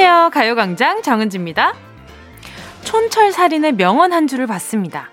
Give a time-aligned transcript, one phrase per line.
[0.00, 0.30] 안녕하세요.
[0.30, 1.74] 가요광장 정은지입니다.
[2.84, 5.10] 촌철살인의 명언 한 줄을 봤습니다.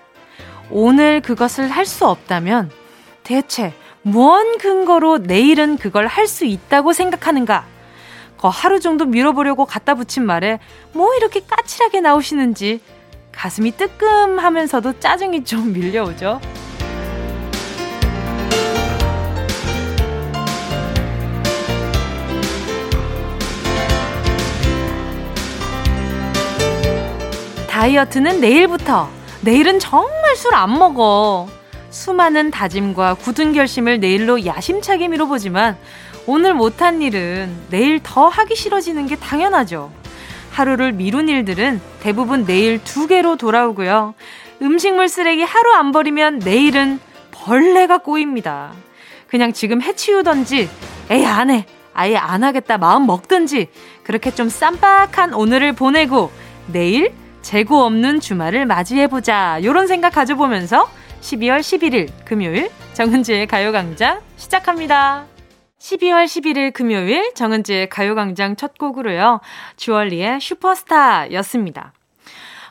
[0.70, 2.70] 오늘 그것을 할 수 없다면
[3.22, 7.66] 대체 무언 근거로 내일은 그걸 할 수 있다고 생각하는가?
[8.38, 10.58] 거 하루 정도 밀어보려고 갖다 붙인 말에
[10.94, 12.80] 뭐 이렇게 까칠하게 나오시는지
[13.30, 16.40] 가슴이 뜨끔하면서도 짜증이 좀 밀려오죠.
[27.78, 29.08] 다이어트는 내일부터.
[29.42, 31.46] 내일은 정말 술 안 먹어.
[31.90, 35.76] 수많은 다짐과 굳은 결심을 내일로 야심차게 미뤄보지만
[36.26, 39.92] 오늘 못한 일은 내일 더 하기 싫어지는 게 당연하죠.
[40.50, 44.14] 하루를 미룬 일들은 대부분 내일 두 개로 돌아오고요.
[44.60, 46.98] 음식물 쓰레기 하루 안 버리면 내일은
[47.30, 48.72] 벌레가 꼬입니다.
[49.28, 50.68] 그냥 지금 해치우던지,
[51.10, 51.64] 에이, 안 해.
[51.94, 53.68] 아예 안 하겠다 마음 먹든지,
[54.02, 56.32] 그렇게 좀 쌈박한 오늘을 보내고,
[56.66, 57.12] 내일
[57.48, 59.60] 재고 없는 주말을 맞이해보자.
[59.64, 60.86] 요런 생각 가져보면서
[61.22, 65.24] 12월 11일 금요일 정은지의 가요광장 시작합니다.
[65.78, 69.40] 12월 11일 금요일 정은지의 가요광장 첫 곡으로요.
[69.76, 71.94] 주얼리의 슈퍼스타 였습니다.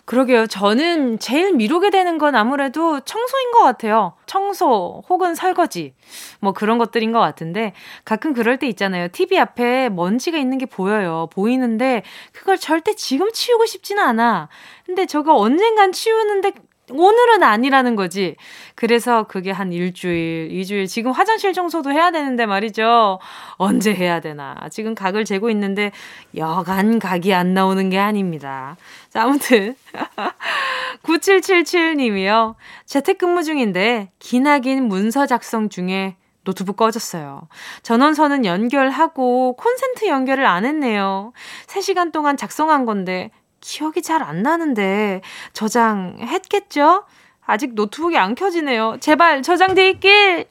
[0.07, 0.47] 그러게요.
[0.47, 4.13] 저는 제일 미루게 되는 건 아무래도 청소인 것 같아요.
[4.25, 5.95] 청소 혹은 설거지.
[6.39, 7.73] 뭐 그런 것들인 것 같은데
[8.05, 9.09] 가끔 그럴 때 있잖아요.
[9.09, 11.27] TV 앞에 먼지가 있는 게 보여요.
[11.33, 14.47] 보이는데 그걸 절대 지금 치우고 싶지는 않아.
[14.85, 16.53] 근데 저거 언젠간 치우는데
[16.89, 18.35] 오늘은 아니라는 거지.
[18.75, 23.19] 그래서 그게 한 일주일, 이주일, 지금 화장실 청소도 해야 되는데 말이죠.
[23.57, 24.55] 언제 해야 되나.
[24.71, 25.91] 지금 각을 재고 있는데
[26.35, 28.77] 여간 각이 안 나오는 게 아닙니다.
[29.09, 29.75] 자, 아무튼.
[31.03, 32.55] 9777님이요.
[32.85, 37.49] 재택근무 중인데 기나긴 문서 작성 중에 노트북 꺼졌어요.
[37.83, 41.33] 전원선은 연결하고 콘센트 연결을 안 했네요.
[41.67, 43.31] 3시간 동안 작성한 건데
[43.67, 45.21] 기억이 잘 안 나는데
[45.53, 47.03] 저장했겠죠?
[47.45, 48.97] 아직 노트북이 안 켜지네요.
[49.01, 50.45] 제발 저장돼 있길!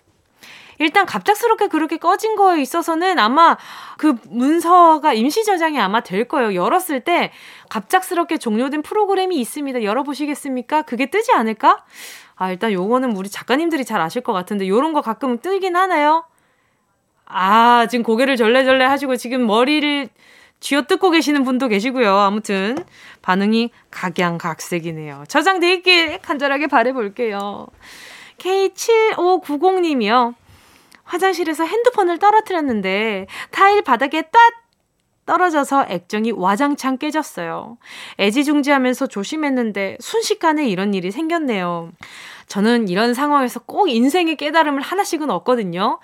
[0.79, 3.57] 일단 갑작스럽게 그렇게 꺼진 거에 있어서는 아마
[3.97, 6.55] 그 문서가 임시 저장이 아마 될 거예요.
[6.55, 7.33] 열었을 때
[7.71, 9.83] 갑작스럽게 종료된 프로그램이 있습니다.
[9.83, 10.83] 열어보시겠습니까?
[10.83, 11.85] 그게 뜨지 않을까?
[12.35, 16.25] 아, 일단 요거는 우리 작가님들이 잘 아실 것 같은데 요런 거 가끔 뜨긴 하나요?
[17.25, 20.11] 아, 지금 고개를 절레절레 하시고 지금 머리를
[20.67, 22.13] 쥐어뜯고 계시는 분도 계시고요.
[22.13, 22.77] 아무튼
[23.23, 25.23] 반응이 각양각색이네요.
[25.29, 27.69] 저장돼 있길 간절하게 바래볼게요.
[28.39, 30.35] K7590님이요.
[31.05, 34.41] 화장실에서 핸드폰을 떨어뜨렸는데 타일 바닥에 딱
[35.25, 37.79] 떨어져서 액정이 와장창 깨졌어요.
[38.19, 41.93] 애지중지하면서 조심했는데 순식간에 이런 일이 생겼네요.
[42.49, 46.01] 저는 이런 상황에서 꼭 인생의 깨달음을 하나씩은 얻거든요.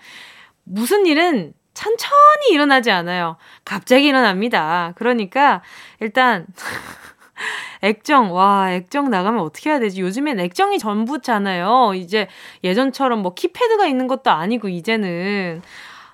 [0.62, 3.36] 무슨 일은 천천히 일어나지 않아요.
[3.64, 4.92] 갑자기 일어납니다.
[4.96, 5.62] 그러니까
[6.00, 6.46] 일단
[7.82, 10.00] 액정, 와, 액정 나가면 어떻게 해야 되지?
[10.00, 11.94] 요즘엔 액정이 전부잖아요.
[11.94, 12.28] 이제
[12.62, 15.62] 예전처럼 뭐 키패드가 있는 것도 아니고, 이제는.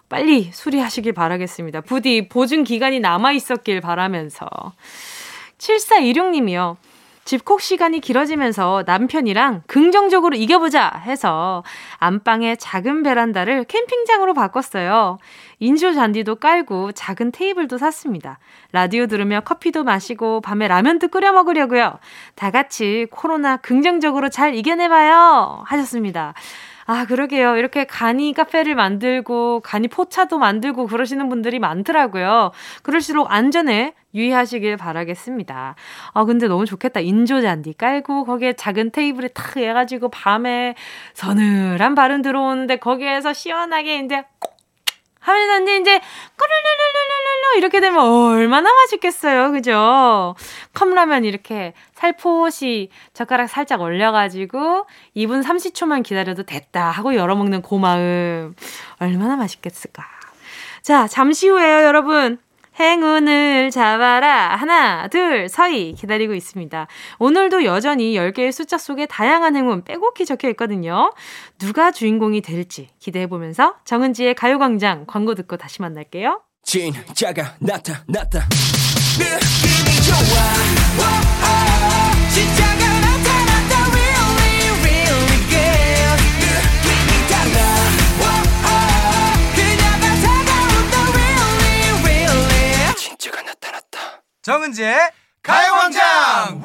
[0.09, 1.83] 빨리 수리하시길 바라겠습니다.
[1.83, 4.47] 부디 보증 기간이 남아 있었길 바라면서.
[5.59, 6.77] 7416님이요.
[7.29, 11.63] 집콕 시간이 길어지면서 남편이랑 긍정적으로 이겨보자 해서
[11.99, 15.19] 안방에 작은 베란다를 캠핑장으로 바꿨어요.
[15.59, 18.39] 인조 잔디도 깔고 작은 테이블도 샀습니다.
[18.73, 21.99] 라디오 들으며 커피도 마시고 밤에 라면도 끓여 먹으려고요.
[22.35, 25.65] 다 같이 코로나 긍정적으로 잘 이겨내봐요.
[25.67, 26.33] 하셨습니다.
[26.91, 27.59] 아, 그러게요.
[27.59, 32.51] 이렇게 간이 카페를 만들고, 간이 포차도 만들고 그러시는 분들이 많더라고요.
[32.83, 35.75] 그럴수록 안전에 유의하시길 바라겠습니다.
[36.15, 37.01] 아, 근데 너무 좋겠다.
[37.01, 40.77] 인조 잔디 깔고, 거기에 작은 테이블에 탁 해가지고, 밤에
[41.13, 44.57] 서늘한 바람 들어오는데, 거기에서 시원하게 이제 꼭
[45.29, 46.01] 하면서 이제
[46.39, 49.53] 꼬르르르르르르 이렇게 되면 얼마나 맛있겠어요.
[49.53, 50.35] 그죠?
[50.75, 54.87] 컵라면 이렇게 살포시 젓가락 살짝 올려가지고
[55.17, 58.55] 2분 30초만 기다려도 됐다 하고 열어먹는 고마움.
[59.01, 60.05] 얼마나 맛있겠을까.
[60.83, 62.39] 자, 잠시 후에요, 여러분.
[62.79, 64.57] 행운을 잡아라.
[64.57, 66.87] 하나, 둘, 서희 기다리고 있습니다.
[67.19, 71.13] 오늘도 여전히 10개의 숫자 속에 다양한 행운 빼곡히 적혀 있거든요.
[71.59, 76.41] 누가 주인공이 될지 기대해 보면서 정은지의 가요광장 광고 듣고 다시 만날게요.
[76.63, 78.47] 진짜가 나타났다.
[79.19, 80.39] 느낌이 좋아.
[80.99, 81.03] 오,
[81.43, 82.78] 오, 진짜
[94.49, 94.99] 정은지의
[95.43, 96.63] 가요광장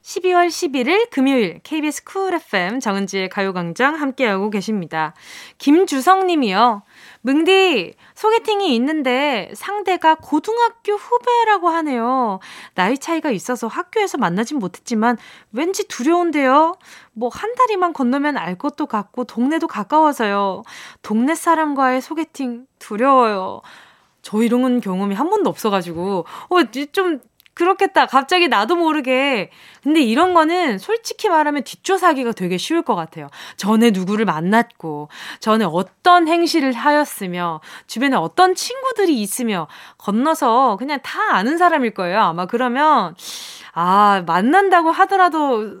[0.00, 5.12] 12월 11일 금요일 KBS 쿨 FM 정은지의 가요광장 함께하고 계십니다.
[5.58, 6.82] 김주성 님이요.
[7.20, 12.40] 뭉디, 소개팅이 있는데 상대가 고등학교 후배라고 하네요.
[12.74, 15.18] 나이 차이가 있어서 학교에서 만나진 못했지만
[15.52, 16.76] 왠지 두려운데요.
[17.12, 20.62] 뭐 한 다리만 건너면 알 것도 같고 동네도 가까워서요.
[21.02, 23.60] 동네 사람과의 소개팅 두려워요.
[24.24, 26.62] 저 이런 경험이 한 번도 없어가지고, 어,
[26.92, 27.20] 좀
[27.52, 28.06] 그렇겠다.
[28.06, 29.50] 갑자기 나도 모르게.
[29.82, 33.28] 근데 이런 거는 솔직히 말하면 뒷조사기가 되게 쉬울 것 같아요.
[33.56, 39.68] 전에 누구를 만났고, 전에 어떤 행실을 하였으며, 주변에 어떤 친구들이 있으며,
[39.98, 42.18] 건너서 그냥 다 아는 사람일 거예요.
[42.20, 43.14] 아마 그러면,
[43.72, 45.80] 아, 만난다고 하더라도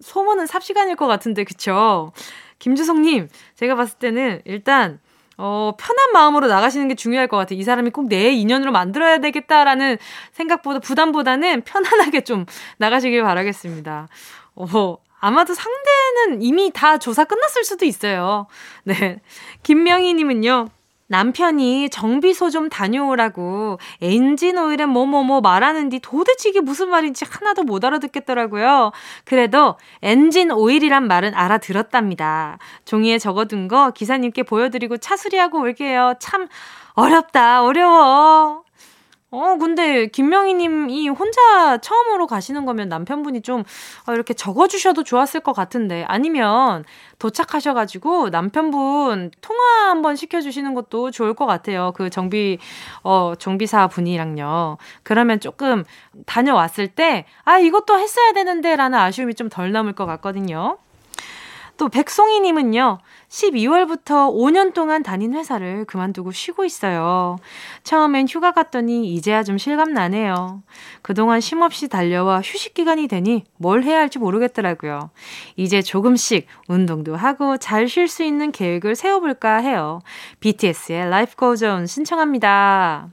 [0.00, 2.12] 소문은 삽시간일 것 같은데, 그쵸?
[2.60, 5.00] 김주성님, 제가 봤을 때는 일단,
[5.42, 7.58] 어, 편한 마음으로 나가시는 게 중요할 것 같아요.
[7.58, 9.96] 이 사람이 꼭 내 인연으로 만들어야 되겠다라는
[10.32, 12.44] 생각보다, 부담보다는 편안하게 좀
[12.78, 14.08] 나가시길 바라겠습니다.
[14.56, 18.46] 어, 아마도 상대는 이미 다 조사 끝났을 수도 있어요.
[18.84, 19.20] 네.
[19.62, 20.68] 김명희 님은요.
[21.10, 28.92] 남편이 정비소 좀 다녀오라고 엔진 오일에 뭐뭐뭐 말하는데 도대체 이게 무슨 말인지 하나도 못 알아듣겠더라고요.
[29.24, 32.58] 그래도 엔진 오일이란 말은 알아들었답니다.
[32.84, 36.14] 종이에 적어둔 거 기사님께 보여드리고 차 수리하고 올게요.
[36.20, 36.46] 참
[36.94, 38.62] 어렵다, 어려워.
[39.32, 43.62] 어, 근데 김명희 님이 혼자 처음으로 가시는 거면 남편분이 좀
[44.08, 46.84] 어, 이렇게 적어주셔도 좋았을 것 같은데 아니면
[47.20, 51.92] 도착하셔가지고 남편분 통화 한번 시켜주시는 것도 좋을 것 같아요.
[51.94, 52.58] 그 정비
[53.04, 54.78] 어 정비사 분이랑요.
[55.04, 55.84] 그러면 조금
[56.26, 60.78] 다녀왔을 때 아 이것도 했어야 되는데 라는 아쉬움이 좀 덜 남을 것 같거든요.
[61.80, 62.98] 또 백송이님은요.
[63.30, 67.38] 12월부터 5년 동안 다닌 회사를 그만두고 쉬고 있어요.
[67.84, 70.62] 처음엔 휴가 갔더니 이제야 좀 실감 나네요.
[71.00, 75.08] 그동안 쉼없이 달려와 휴식 기간이 되니 뭘 해야 할지 모르겠더라고요.
[75.56, 80.02] 이제 조금씩 운동도 하고 잘 쉴 수 있는 계획을 세워볼까 해요.
[80.40, 83.08] BTS의 Life Goes On 신청합니다.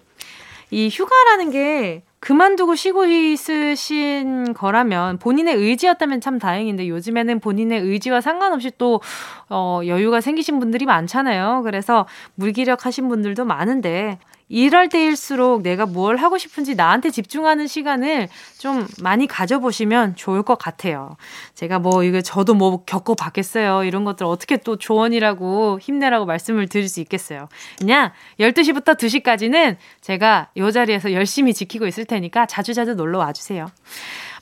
[0.71, 8.71] 이 휴가라는 게 그만두고 쉬고 있으신 거라면 본인의 의지였다면 참 다행인데 요즘에는 본인의 의지와 상관없이
[8.77, 9.01] 또
[9.49, 11.61] 어, 여유가 생기신 분들이 많잖아요.
[11.63, 14.17] 그래서 물기력 하신 분들도 많은데
[14.49, 21.17] 이럴 때일수록 내가 뭘 하고 싶은지 나한테 집중하는 시간을 좀 많이 가져보시면 좋을 것 같아요.
[21.53, 23.83] 제가 뭐 이거 저도 뭐 겪어봤겠어요.
[23.83, 27.49] 이런 것들 어떻게 또 조언이라고 힘내라고 말씀을 드릴 수 있겠어요.
[27.77, 33.67] 그냥 12시부터 2시까지는 제가 이 자리에서 열심히 지키고 있을 테니까 자주자주 놀러 와주세요.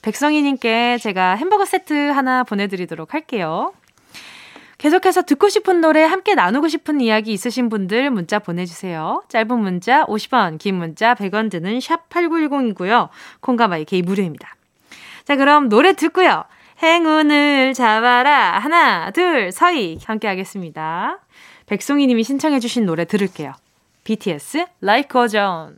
[0.01, 3.73] 백성희님께 제가 햄버거 세트 하나 보내드리도록 할게요.
[4.85, 9.23] 계속해서 듣고 싶은 노래 함께 나누고 싶은 이야기 있으신 분들 문자 보내주세요.
[9.29, 13.09] 짧은 문자 50원, 긴 문자 100원 드는 샵 8910이고요.
[13.39, 14.55] 콩가마이 게이 무료입니다.
[15.23, 16.43] 자, 그럼 노래 듣고요.
[16.83, 18.59] 행운을 잡아라.
[18.59, 19.97] 하나, 둘, 서희.
[20.05, 21.17] 함께 하겠습니다.
[21.65, 23.53] 백송이 님이 신청해 주신 노래 들을게요.
[24.03, 25.77] BTS, Like Goes On.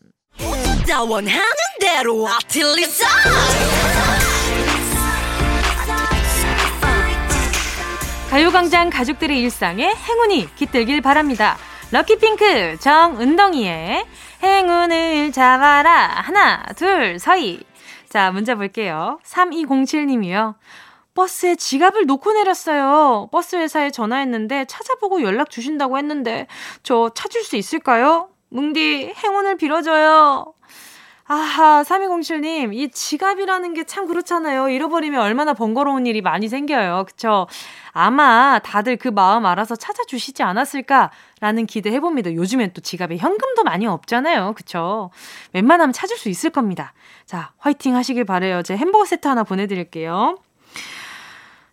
[8.29, 11.55] 가요광장 가족들의 일상에 행운이 깃들길 바랍니다.
[11.91, 14.05] 럭키핑크 정은동이의
[14.43, 16.07] 행운을 잡아라.
[16.21, 17.63] 하나, 둘, 서희.
[18.09, 19.19] 자, 문자 볼게요.
[19.23, 20.55] 3207님이요.
[21.13, 23.29] 버스에 지갑을 놓고 내렸어요.
[23.31, 26.47] 버스 회사에 전화했는데 찾아보고 연락 주신다고 했는데
[26.83, 28.27] 저 찾을 수 있을까요?
[28.49, 30.53] 뭉디 행운을 빌어줘요.
[31.29, 34.69] 아하, 3207님, 이 지갑이라는 게 참 그렇잖아요.
[34.69, 37.03] 잃어버리면 얼마나 번거로운 일이 많이 생겨요.
[37.05, 37.47] 그쵸?
[37.91, 42.33] 아마 다들 그 마음 알아서 찾아주시지 않았을까라는 기대 해봅니다.
[42.33, 44.53] 요즘엔 또 지갑에 현금도 많이 없잖아요.
[44.55, 45.09] 그쵸?
[45.53, 46.93] 웬만하면 찾을 수 있을 겁니다.
[47.25, 48.61] 자, 화이팅 하시길 바래요.
[48.63, 50.37] 제 햄버거 세트 하나 보내드릴게요.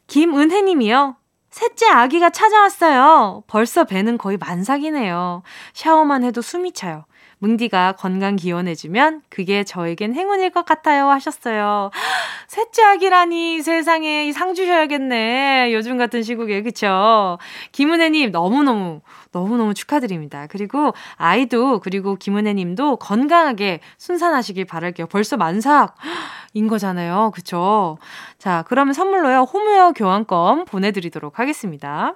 [0.09, 1.17] 김은혜 님이요.
[1.51, 3.45] 셋째 아기가 찾아왔어요.
[3.47, 5.43] 벌써 배는 거의 만삭이네요.
[5.73, 7.05] 샤워만 해도 숨이 차요.
[7.45, 11.91] 뭉디가 건강 기원해주면 그게 저에겐 행운일 것 같아요 하셨어요.
[12.49, 15.75] 셋째 아기라니 세상에 상 주셔야겠네.
[15.75, 17.39] 요즘 같은 시국에 그쵸?
[17.73, 20.47] 김은혜님 너무너무 너무너무 축하드립니다.
[20.49, 25.07] 그리고 아이도 그리고 김은혜님도 건강하게 순산하시길 바랄게요.
[25.09, 25.93] 벌써 만삭인
[26.69, 27.31] 거잖아요.
[27.35, 27.99] 그쵸?
[28.39, 32.15] 자 그러면 선물로요 홈웨어 교환권 보내드리도록 하겠습니다.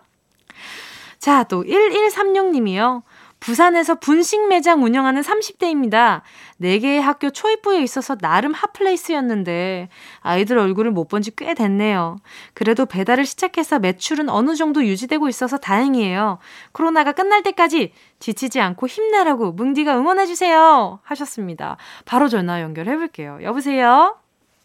[1.18, 3.02] 자, 또 1136님이요.
[3.40, 6.22] 부산에서 분식 매장 운영하는 30대입니다.
[6.60, 9.88] 4개의 학교 초입부에 있어서 나름 핫플레이스였는데
[10.20, 12.16] 아이들 얼굴을 못 본 지 꽤 됐네요.
[12.54, 16.38] 그래도 배달을 시작해서 매출은 어느 정도 유지되고 있어서 다행이에요.
[16.72, 20.98] 코로나가 끝날 때까지 지치지 않고 힘내라고 뭉디가 응원해주세요.
[21.04, 21.76] 하셨습니다.
[22.04, 23.38] 바로 전화 연결해 볼게요.
[23.42, 24.16] 여보세요?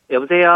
[0.10, 0.50] 여보세요?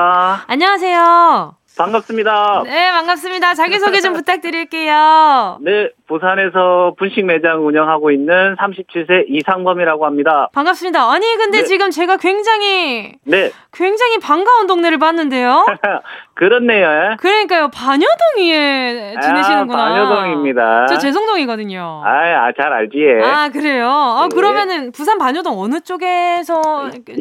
[0.48, 1.56] 안녕하세요?
[1.78, 2.64] 반갑습니다.
[2.66, 3.54] 네, 반갑습니다.
[3.54, 5.60] 자기소개 좀 부탁드릴게요.
[5.62, 10.50] 네, 부산에서 분식 매장 운영하고 있는 37세 이상범이라고 합니다.
[10.54, 11.12] 반갑습니다.
[11.12, 11.64] 아니 근데 네.
[11.66, 13.52] 지금 제가 굉장히 네.
[13.74, 15.66] 굉장히 반가운 동네를 봤는데요.
[16.38, 17.16] 그렇네요.
[17.20, 17.70] 그러니까요.
[17.74, 19.80] 반여동에 아, 지내시는구나.
[19.80, 20.86] 아, 반여동입니다.
[20.86, 22.04] 저 제성동이거든요.
[22.06, 22.10] 아,
[22.46, 22.98] 아, 잘 알지.
[23.24, 23.90] 아, 그래요?
[23.90, 24.36] 아, 네.
[24.36, 26.62] 그러면은 부산 반여동 어느 쪽에서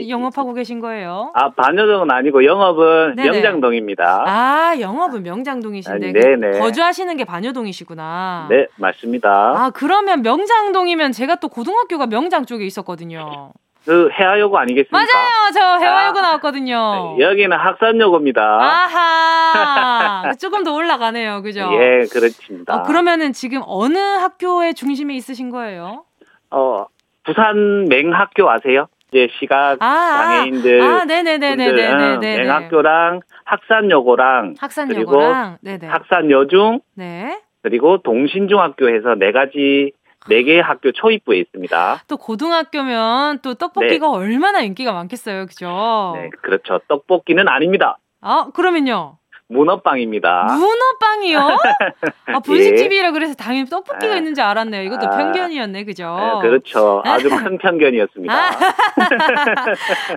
[0.08, 1.32] 영업하고 계신 거예요?
[1.34, 3.30] 아, 반여동은 아니고 영업은 네네.
[3.30, 4.24] 명장동입니다.
[4.26, 6.08] 아, 영업은 명장동이신데.
[6.08, 6.58] 아, 네네.
[6.58, 8.48] 거주하시는 게 반여동이시구나.
[8.50, 9.30] 네, 맞습니다.
[9.30, 13.52] 아, 그러면 명장동이면 제가 또 고등학교가 명장 쪽에 있었거든요.
[13.84, 14.98] 그 해화여고 아니겠습니까?
[14.98, 15.28] 맞아요.
[15.54, 17.16] 저 해화여고 아, 나왔거든요.
[17.20, 18.42] 여기는 학산여고입니다.
[18.42, 20.32] 아하.
[20.40, 21.42] 조금 더 올라가네요.
[21.42, 21.60] 그죠?
[21.72, 22.74] 예, 그렇습니다.
[22.74, 26.04] 어, 그러면은 지금 어느 학교의 중심에 있으신 거예요?
[26.50, 26.86] 어,
[27.24, 28.88] 부산 맹학교 아세요?
[29.12, 32.38] 이제 시각 아, 장애인들 아, 네네네네네네.
[32.38, 37.40] 맹학교랑 학산여고랑 학산여고랑 그리고 학산여중 네.
[37.66, 39.90] 그리고 동신중학교 해서 네 가지
[40.28, 42.02] 네 개의 학교 초입부에 있습니다.
[42.06, 44.16] 또 고등학교면 또 떡볶이가 네.
[44.16, 46.12] 얼마나 인기가 많겠어요, 그죠?
[46.14, 46.78] 네, 그렇죠.
[46.86, 47.98] 떡볶이는 아닙니다.
[48.20, 49.18] 아, 그러면요?
[49.48, 50.44] 문어빵입니다.
[50.44, 51.40] 문어빵이요?
[52.34, 54.84] 아, 분식집이라 그래서 당연히 떡볶이가 아, 있는 줄 알았네요.
[54.84, 56.16] 이것도 아, 편견이었네, 그죠?
[56.16, 57.02] 네, 그렇죠.
[57.04, 58.32] 아주 큰 편견이었습니다.
[58.32, 58.50] 아,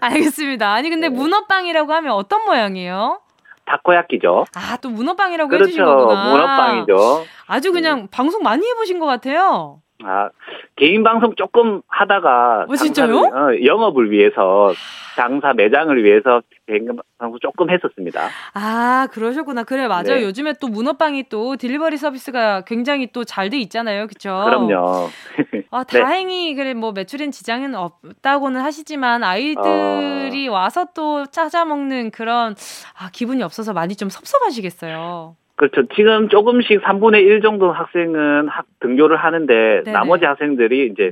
[0.06, 0.72] 알겠습니다.
[0.72, 1.16] 아니, 근데 네.
[1.16, 3.22] 문어빵이라고 하면 어떤 모양이에요?
[3.70, 4.46] 다코야끼죠.
[4.56, 5.66] 아, 또 문어빵이라고 그렇죠.
[5.66, 6.32] 해주신 거구나.
[6.32, 7.26] 문어빵이죠.
[7.48, 8.08] 아주 그냥 음.
[8.12, 9.82] 방송 많이 해보신 것 같아요.
[10.04, 10.30] 아,
[10.76, 12.66] 개인 방송 조금 하다가.
[12.70, 13.18] 어, 진짜요?
[13.18, 14.72] 어, 영업을 위해서,
[15.16, 16.88] 장사 매장을 위해서 개인
[17.18, 18.30] 방송 조금 했었습니다.
[18.54, 19.64] 아, 그러셨구나.
[19.64, 20.04] 그래, 맞아요.
[20.04, 20.24] 네.
[20.24, 24.08] 요즘에 또 문어빵이 또 딜리버리 서비스가 굉장히 또 잘 돼 있잖아요.
[24.08, 24.42] 그쵸?
[24.46, 25.10] 그럼요.
[25.72, 26.00] 아, 네.
[26.02, 30.54] 다행히, 그래, 뭐, 매출엔 지장은 없다고는 하시지만, 아이들이 어...
[30.54, 32.56] 와서 또 찾아 먹는 그런,
[32.98, 35.36] 아, 기분이 없어서 많이 좀 섭섭하시겠어요.
[35.60, 35.84] 그렇죠.
[35.94, 39.92] 지금 조금씩 3분의 1 정도 학생은 학 등교를 하는데 네네.
[39.92, 41.12] 나머지 학생들이 이제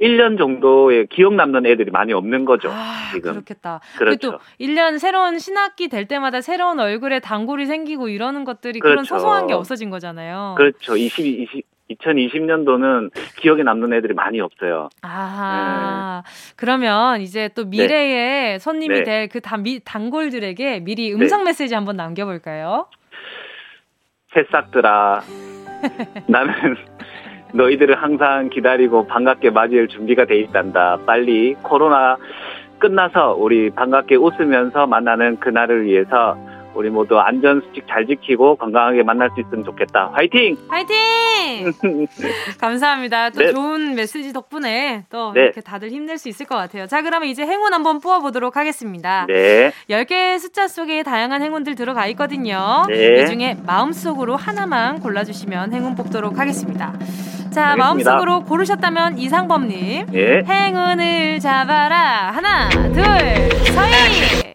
[0.00, 2.70] 1년 정도의 기억 남는 애들이 많이 없는 거죠.
[2.72, 3.34] 아, 지금.
[3.34, 3.80] 그렇겠다.
[3.96, 4.32] 그렇죠.
[4.32, 8.94] 또 1년 새로운 신학기 될 때마다 새로운 얼굴에 단골이 생기고 이러는 것들이 그렇죠.
[8.94, 10.56] 그런 소소한 게 없어진 거잖아요.
[10.58, 10.96] 그렇죠.
[10.96, 13.10] 20, 20 2020년도는
[13.40, 14.88] 기억에 남는 애들이 많이 없어요.
[15.02, 16.54] 아, 네.
[16.56, 18.58] 그러면 이제 또 미래의 네.
[18.58, 19.02] 손님이 네.
[19.02, 19.40] 될그
[19.84, 21.50] 단골들에게 미리 음성 네.
[21.50, 22.86] 메시지 한번 남겨볼까요?
[24.34, 25.22] 새싹들아,
[26.26, 26.52] 나는
[27.54, 30.98] 너희들을 항상 기다리고 반갑게 맞이할 준비가 돼 있단다.
[31.06, 32.16] 빨리 코로나
[32.78, 36.36] 끝나서 우리 반갑게 웃으면서 만나는 그날을 위해서
[36.74, 40.10] 우리 모두 안전 수칙 잘 지키고 건강하게 만날 수 있으면 좋겠다.
[40.14, 40.56] 화이팅!
[40.68, 41.72] 화이팅!
[42.60, 43.30] 감사합니다.
[43.30, 43.52] 또 네.
[43.52, 45.42] 좋은 메시지 덕분에 또 네.
[45.42, 46.86] 이렇게 다들 힘낼 수 있을 것 같아요.
[46.86, 49.26] 자, 그러면 이제 행운 한번 뽑아보도록 하겠습니다.
[49.28, 49.72] 네.
[49.88, 52.84] 10개의 숫자 속에 다양한 행운들 들어가 있거든요.
[52.88, 53.22] 네.
[53.22, 56.92] 이 중에 마음속으로 하나만 골라주시면 행운 뽑도록 하겠습니다.
[57.52, 58.10] 자, 알겠습니다.
[58.10, 60.06] 마음속으로 고르셨다면 이상범님.
[60.06, 60.42] 네.
[60.44, 62.32] 행운을 잡아라.
[62.32, 63.02] 하나, 둘,
[63.72, 64.54] 서희!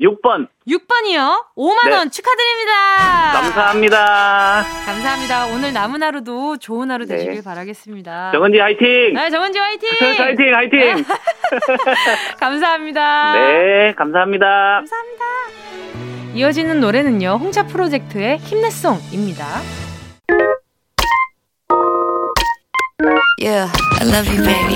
[0.00, 0.48] 6번.
[0.70, 1.46] 6번이요?
[1.56, 2.10] 5만원 네.
[2.10, 3.32] 축하드립니다.
[3.32, 4.64] 감사합니다.
[4.86, 5.46] 감사합니다.
[5.46, 7.16] 오늘 남은 하루도 좋은 하루 네.
[7.16, 7.42] 되시길 네.
[7.42, 8.30] 바라겠습니다.
[8.32, 9.14] 정은지 화이팅!
[9.14, 9.90] 네, 정은지 화이팅!
[10.16, 11.04] 화이팅, 화이팅!
[12.38, 13.34] 감사합니다.
[13.34, 14.46] 네, 감사합니다.
[14.46, 15.24] 감사합니다.
[16.34, 19.44] 이어지는 노래는요, 홍차 프로젝트의 힘내송입니다.
[23.42, 24.74] Yeah, I love you, baby.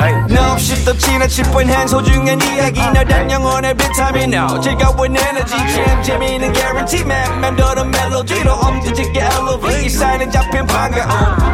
[0.00, 0.14] Hey.
[0.30, 2.80] No, 없이 또 지나칠 뻔한 소중한 이야기.
[2.80, 5.54] 너란 영혼의 비타민 O 즐거운 에너지.
[5.54, 7.04] 참 재미있는 guarantee.
[7.04, 11.10] man 맴도는 멜로디로 엄지짓게 elevate 이 사인은 잡힌 반가움.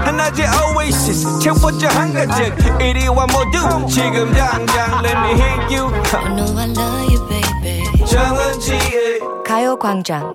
[0.06, 1.40] 하나의 oasis.
[1.40, 5.90] 채워져 한가득 이리와 모두 지금 당장 let me hit you.
[6.14, 8.06] I know I love you, baby.
[8.06, 10.34] 정은지의 가요광장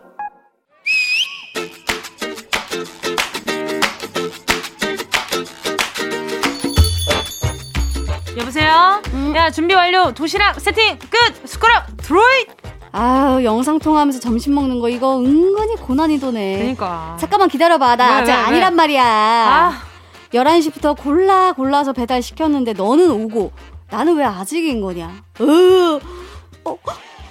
[8.38, 9.02] 여보세요?
[9.14, 9.34] 음.
[9.36, 10.12] 야, 준비 완료.
[10.14, 11.48] 도시락 세팅 끝.
[11.48, 12.48] 숟가락 드로이.
[12.96, 16.60] 아 영상 통화하면서 점심 먹는 거 이거 은근히 고난이도네.
[16.60, 17.18] 그니까.
[17.20, 17.96] 잠깐만 기다려 봐.
[17.96, 18.78] 나 왜, 아직 왜, 아니란 왜?
[18.78, 19.04] 말이야.
[19.06, 19.74] 아.
[20.34, 23.52] 11시부터 골라 골라서 배달 시켰는데 너는 오고
[23.92, 25.24] 나는 왜 아직인 거냐?
[25.42, 26.00] 으.
[26.66, 26.78] 어,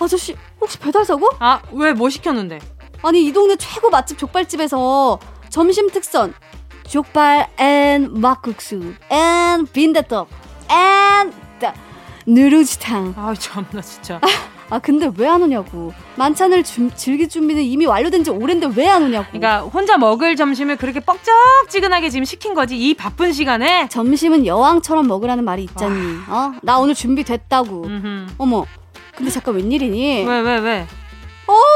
[0.00, 1.28] 아저씨 혹시 배달 사고?
[1.40, 2.61] 아, 왜 뭐 시켰는데?
[3.02, 5.18] 아니 이 동네 최고 맛집 족발집에서
[5.49, 6.32] 점심 특선
[6.87, 10.28] 족발 앤 막국수 앤 빈대떡
[10.72, 11.36] and
[12.26, 13.14] 누룽지탕.
[13.16, 14.20] 아 참나 진짜.
[14.70, 15.92] 아 근데 왜 안 오냐고.
[16.16, 19.26] 만찬을 주, 즐길 준비는 이미 완료된 지 오랜데 왜 안 오냐고.
[19.28, 23.88] 그러니까 혼자 먹을 점심을 그렇게 뻑적지근하게 지금 시킨 거지 이 바쁜 시간에.
[23.88, 26.16] 점심은 여왕처럼 먹으라는 말이 있잖니.
[26.28, 26.52] 어?
[26.62, 27.86] 나 오늘 준비됐다고.
[28.38, 28.64] 어머.
[29.16, 30.24] 근데 잠깐 웬일이니?
[30.24, 30.86] 왜 왜 왜, 왜?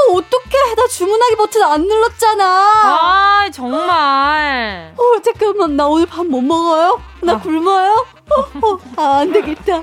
[0.08, 0.75] 어 어떡해.
[0.76, 2.44] 나 주문하기 버튼 안 눌렀잖아.
[2.44, 4.92] 아, 정말.
[4.96, 5.76] 어, 잠깐만.
[5.76, 7.00] 나 오늘 밥 못 먹어요?
[7.22, 7.40] 나 아.
[7.40, 8.04] 굶어요?
[8.28, 9.82] 어, 어, 아, 안 되겠다.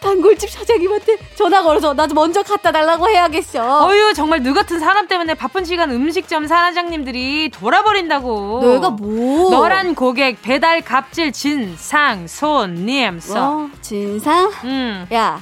[0.00, 3.86] 단골집 사장님한테 전화 걸어서 나도 먼저 갖다 달라고 해야겠어.
[3.86, 8.60] 어휴, 정말 너 같은 사람 때문에 바쁜 시간 음식점 사장님들이 돌아버린다고.
[8.62, 9.50] 내가 뭐?
[9.50, 13.50] 너란 고객, 배달 갑질, 진상, 손님, 써.
[13.50, 14.50] 어, 진상?
[14.64, 15.06] 응.
[15.12, 15.40] 야,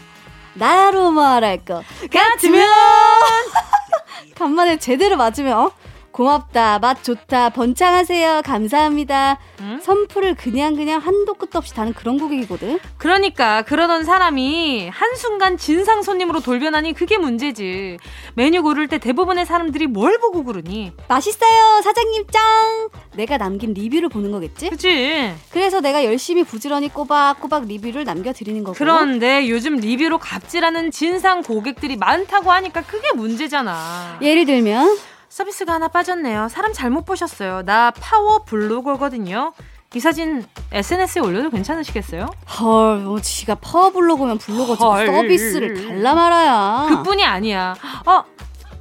[0.54, 2.66] 나로 말할 거 같으면
[4.36, 5.72] 간만에 제대로 맞으면 어?
[6.12, 9.38] 고맙다, 맛 좋다, 번창하세요, 감사합니다.
[9.60, 9.80] 응?
[9.82, 12.78] 선풀을 그냥 그냥 한도 끝도 없이 다는 그런 고객이거든.
[12.98, 17.96] 그러니까 그러던 사람이 한순간 진상 손님으로 돌변하니 그게 문제지.
[18.34, 20.92] 메뉴 고를 때 대부분의 사람들이 뭘 보고 고르니?
[21.08, 22.88] 맛있어요, 사장님 짱.
[23.16, 24.70] 내가 남긴 리뷰를 보는 거겠지?
[24.70, 25.32] 그치.
[25.50, 28.76] 그래서 내가 열심히 부지런히 꼬박꼬박 리뷰를 남겨드리는 거고.
[28.76, 34.18] 그런데 요즘 리뷰로 갑질하는 진상 고객들이 많다고 하니까 그게 문제잖아.
[34.20, 34.98] 예를 들면
[35.36, 36.48] 서비스가 하나 빠졌네요.
[36.50, 37.62] 사람 잘못 보셨어요.
[37.64, 39.54] 나 파워 블로거거든요.
[39.94, 42.26] 이 사진 SNS에 올려도 괜찮으시겠어요?
[42.60, 46.86] 헐, 뭐 지가 파워 블로거면 블로거지 서비스를 달라 말라야.
[46.90, 47.74] 그뿐이 아니야.
[48.04, 48.24] 어,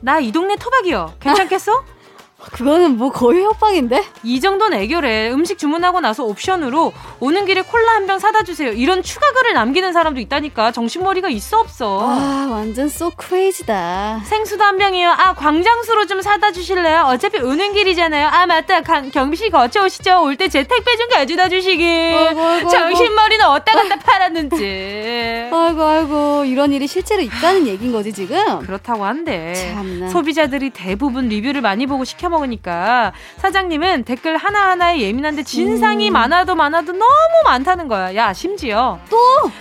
[0.01, 1.13] 나 이 동네 토박이요.
[1.21, 1.85] 괜찮겠어?
[2.51, 4.03] 그거는 뭐 거의 협박인데?
[4.23, 5.29] 이 정도는 애교래.
[5.31, 8.71] 음식 주문하고 나서 옵션으로 오는 길에 콜라 한 병 사다 주세요.
[8.71, 10.71] 이런 추가 글을 남기는 사람도 있다니까.
[10.71, 11.99] 정신머리가 있어 없어.
[12.01, 14.21] 아, 완전 so crazy다.
[14.25, 15.09] 생수도 한 병이요.
[15.11, 17.03] 아, 광천수로 좀 사다 주실래요?
[17.07, 18.27] 어차피 오는 길이잖아요.
[18.27, 18.81] 아, 맞다.
[18.81, 20.23] 강, 경비실 거쳐 오시죠.
[20.23, 21.83] 올 때 제 택배 좀 가져다 주시기.
[21.85, 25.49] 아이고, 아이고, 정신머리는 어디다 갖다 팔았는지.
[25.53, 26.45] 아이고, 아이고.
[26.45, 28.59] 이런 일이 실제로 있다는 얘긴 거지, 지금?
[28.65, 29.53] 그렇다고 한데.
[29.53, 30.09] 참나.
[30.09, 36.13] 소비자들이 대부분 리뷰를 많이 보고 시켜 먹으니까 사장님은 댓글 하나하나에 예민한데 진상이 음.
[36.13, 37.05] 많아도 많아도 너무
[37.45, 38.15] 많다는 거야.
[38.15, 39.17] 야, 심지어 또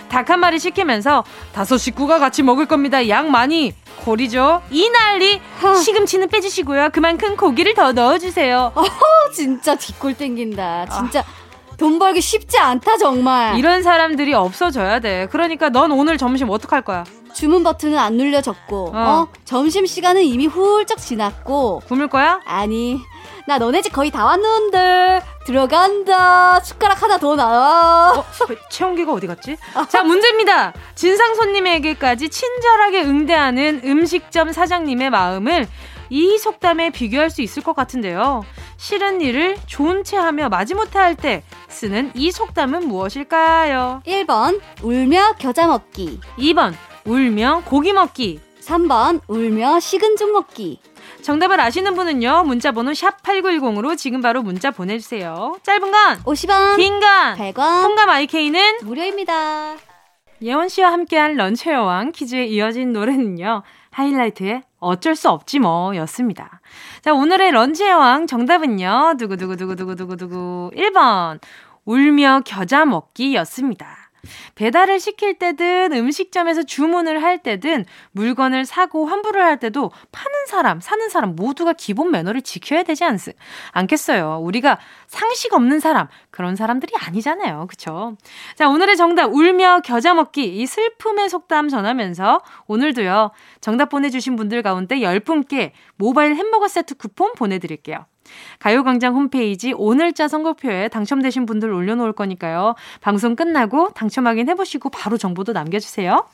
[0.09, 1.23] 닭 한 마리 시키면서
[1.53, 3.07] 다섯 식구가 같이 먹을 겁니다.
[3.09, 3.73] 양 많이
[4.05, 4.61] 고리죠.
[4.71, 5.75] 이 난리 하.
[5.75, 6.89] 시금치는 빼주시고요.
[6.93, 8.71] 그만큼 고기를 더 넣어주세요.
[8.73, 8.83] 어
[9.33, 10.85] 진짜 뒷골 땡긴다.
[10.87, 11.75] 진짜 아.
[11.77, 13.57] 돈 벌기 쉽지 않다 정말.
[13.57, 15.27] 이런 사람들이 없어져야 돼.
[15.31, 17.03] 그러니까 넌 오늘 점심 어떡할 거야?
[17.41, 18.99] 주문 버튼은 안 눌려졌고, 어.
[18.99, 19.27] 어?
[19.45, 21.81] 점심 시간은 이미 훌쩍 지났고.
[21.87, 22.39] 굶을 거야?
[22.45, 22.99] 아니,
[23.47, 26.59] 나 너네 집 거의 다 왔는데 들어간다.
[26.59, 28.11] 숟가락 하나 더 나와.
[28.19, 28.23] 어,
[28.69, 29.57] 체온계가 어디 갔지?
[29.89, 30.73] 자, 문제입니다.
[30.93, 35.67] 진상 손님에게까지 친절하게 응대하는 음식점 사장님의 마음을
[36.11, 38.43] 이 속담에 비교할 수 있을 것 같은데요.
[38.77, 44.03] 싫은 일을 좋은 채 하며 마지못해 할 때 쓰는 이 속담은 무엇일까요?
[44.05, 46.75] 1번 울며 겨자 먹기 2번
[47.05, 48.39] 울며 고기 먹기.
[48.61, 50.79] 3번 울며 식은 죽 먹기.
[51.21, 52.43] 정답을 아시는 분은요.
[52.45, 55.57] 문자 번호 샵 8910으로 지금 바로 문자 보내주세요.
[55.63, 59.75] 짧은 건 50원, 긴건 100원, 통감 IK는 무료입니다.
[60.41, 63.61] 예원 씨와 함께한 런치 여왕 퀴즈에 이어진 노래는요.
[63.91, 66.61] 하이라이트의 어쩔 수 없지 뭐 였습니다.
[67.01, 69.15] 자, 오늘의 런치 여왕 정답은요.
[69.19, 71.39] 두구두구두구두구두구두구 1번
[71.85, 74.10] 울며 겨자 먹기 였습니다.
[74.55, 81.09] 배달을 시킬 때든 음식점에서 주문을 할 때든 물건을 사고 환불을 할 때도 파는 사람, 사는
[81.09, 83.17] 사람 모두가 기본 매너를 지켜야 되지 않,
[83.71, 84.39] 않겠어요.
[84.41, 87.67] 우리가 상식 없는 사람, 그런 사람들이 아니잖아요.
[87.67, 88.17] 그쵸?
[88.55, 90.43] 자, 오늘의 정답, 울며 겨자 먹기.
[90.43, 98.05] 이 슬픔의 속담 전하면서 오늘도요, 정답 보내주신 분들 가운데 10분께 모바일 햄버거 세트 쿠폰 보내드릴게요.
[98.59, 102.75] 가요광장 홈페이지 오늘자 선거표에 당첨되신 분들 올려놓을 거니까요.
[103.01, 106.27] 방송 끝나고 당첨 확인해보시고 바로 정보도 남겨주세요.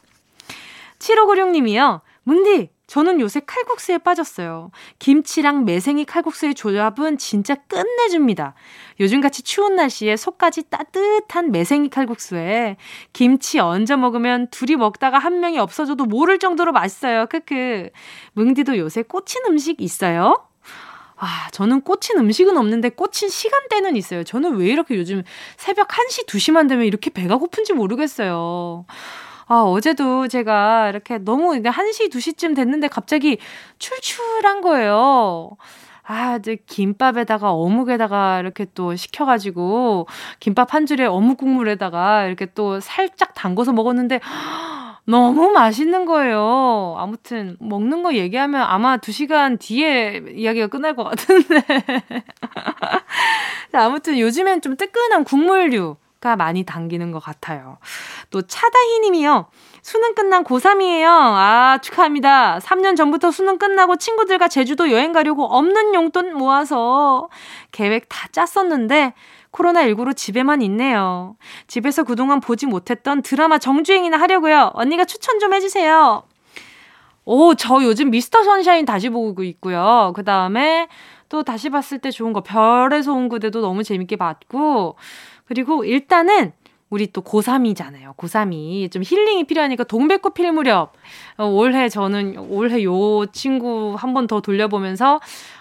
[0.99, 2.01] 7596님이요.
[2.23, 4.71] 문디, 저는 요새 칼국수에 빠졌어요.
[4.99, 8.53] 김치랑 매생이 칼국수의 조합은 진짜 끝내줍니다.
[9.01, 12.77] 요즘같이 추운 날씨에 속까지 따뜻한 매생이 칼국수에
[13.11, 17.25] 김치 얹어 먹으면 둘이 먹다가 한 명이 없어져도 모를 정도로 맛있어요.
[17.27, 17.89] 크크.
[18.33, 20.47] 뭉디도 요새 꽂힌 음식 있어요?
[21.19, 24.23] 아, 저는 꽂힌 음식은 없는데 꽂힌 시간대는 있어요.
[24.23, 25.23] 저는 왜 이렇게 요즘
[25.57, 28.85] 새벽 1시, 2시만 되면 이렇게 배가 고픈지 모르겠어요.
[29.47, 33.39] 아, 어제도 제가 이렇게 너무 1시, 2시쯤 됐는데 갑자기
[33.79, 35.57] 출출한 거예요.
[36.03, 40.07] 아, 이제 김밥에다가 어묵에다가 이렇게 또 시켜가지고
[40.39, 44.21] 김밥 한 줄에 어묵 국물에다가 이렇게 또 살짝 담궈서 먹었는데
[45.07, 46.95] 너무 맛있는 거예요.
[46.97, 51.63] 아무튼 먹는 거 얘기하면 아마 2시간 뒤에 이야기가 끝날 것 같은데.
[53.71, 57.77] 아무튼 요즘엔 좀 뜨끈한 국물류 가 많이 당기는 것 같아요.
[58.31, 59.45] 또 차다희 님이요.
[59.87, 61.07] 수능 끝난 고3이에요.
[61.09, 62.59] 아, 축하합니다.
[62.59, 67.29] 3년 전부터 수능 끝나고 친구들과 제주도 여행 가려고 없는 용돈 모아서
[67.71, 69.13] 계획 다 짰었는데
[69.53, 71.37] 코로나19로 집에만 있네요.
[71.67, 74.71] 집에서 그동안 보지 못했던 드라마 정주행이나 하려고요.
[74.73, 76.23] 언니가 추천 좀 해주세요.
[77.23, 80.11] 오, 저 요즘 미스터 선샤인 다시 보고 있고요.
[80.17, 80.89] 그 다음에
[81.29, 84.97] 또 다시 봤을 때 좋은 거, 별에서 온 그대도 너무 재밌게 봤고,
[85.47, 86.51] 그리고 일단은
[86.89, 88.15] 우리 또 고3이잖아요.
[88.15, 88.89] 고3이.
[88.91, 90.93] 좀 힐링이 필요하니까 동백꽃 필 무렵.
[91.37, 95.19] 어, 올해 저는 올해 요 친구 한 번 더 돌려보면서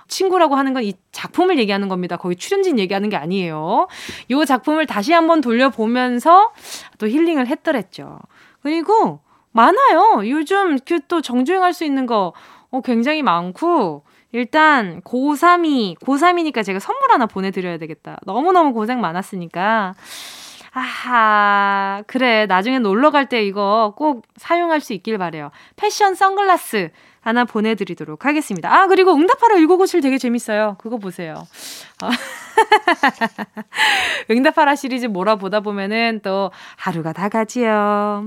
[0.09, 2.17] 친구라고 하는 건 이 작품을 얘기하는 겁니다.
[2.17, 3.89] 거기 출연진 얘기하는 게 아니에요.
[4.31, 6.53] 요 작품을 다시 한번 돌려보면서
[6.99, 8.19] 또 힐링을 했더랬죠.
[8.63, 9.21] 그리고
[9.53, 10.23] 많아요.
[10.29, 12.33] 요즘 그 또 정주행할 수 있는 거
[12.71, 18.19] 어, 굉장히 많고 일단 고3이 고3이니까 제가 선물 하나 보내 드려야 되겠다.
[18.27, 19.95] 너무너무 고생 많았으니까
[20.79, 22.45] 아하, 그래.
[22.45, 25.51] 나중에 놀러 갈 때 이거 꼭 사용할 수 있길 바래요.
[25.77, 26.91] 패션 선글라스
[27.23, 28.71] 하나 보내드리도록 하겠습니다.
[28.73, 30.77] 아, 그리고 응답하라 1957 되게 재밌어요.
[30.79, 31.47] 그거 보세요.
[32.03, 32.09] 어.
[34.31, 38.27] 응답하라 시리즈 몰아보다 보면은 또 하루가 다 가지요.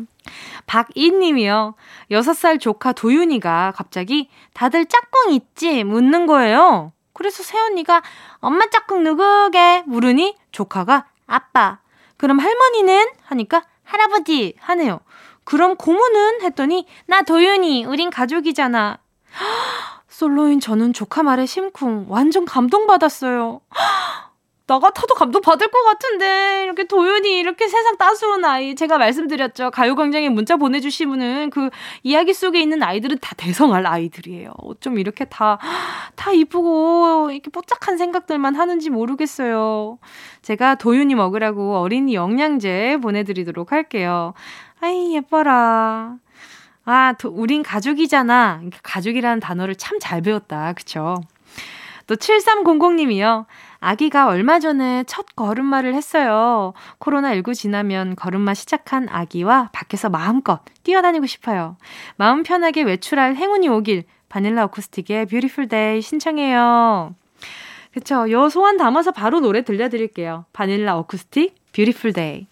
[0.66, 1.76] 박이 님이요.
[2.12, 5.84] 6살 조카 도윤이가 갑자기 다들 짝꿍 있지?
[5.84, 6.94] 묻는 거예요.
[7.14, 8.02] 그래서 새언니가
[8.40, 9.84] 엄마 짝꿍 누구게?
[9.86, 11.78] 물으니 조카가 아빠.
[12.19, 13.08] 그럼 할머니는?
[13.23, 14.99] 하니까 할아버지 하네요.
[15.45, 16.41] 그럼 고모는?
[16.41, 18.99] 했더니 나 도윤이 우린 가족이잖아.
[20.10, 23.62] 솔로인 저는 조카 말에 심쿵 완전 감동받았어요.
[24.69, 26.63] 나 같아도 감동받을 것 같은데.
[26.63, 29.71] 이렇게 도윤이 이렇게 세상 따스운 아이 제가 말씀드렸죠.
[29.71, 31.69] 가요광장에 문자 보내주신 분은 그
[32.03, 34.51] 이야기 속에 있는 아이들은 다 대성할 아이들이에요.
[34.63, 35.58] 어쩜 이렇게 다
[36.15, 39.97] 다 이쁘고 이렇게 뽀짝한 생각들만 하는지 모르겠어요.
[40.41, 44.34] 제가 도윤이 먹으라고 어린이 영양제 보내드리도록 할게요.
[44.82, 46.15] 아이 예뻐라.
[46.86, 48.62] 아 도, 우린 가족이잖아.
[48.84, 50.73] 가족이라는 단어를 참 잘 배웠다.
[50.73, 51.15] 그쵸?
[52.08, 53.45] 또 7300님이요.
[53.80, 56.74] 아기가 얼마 전에 첫 걸음마를 했어요.
[57.00, 61.78] 코로나19 지나면 걸음마 시작한 아기와 밖에서 마음껏 뛰어다니고 싶어요.
[62.18, 67.15] 마음 편하게 외출할 행운이 오길 바닐라 어쿠스틱의 Beautiful Day 신청해요.
[67.94, 68.30] 그쵸.
[68.30, 70.46] 요 소원 담아서 바로 노래 들려드릴게요.
[70.54, 72.48] 바닐라 어쿠스틱 Beautiful Day.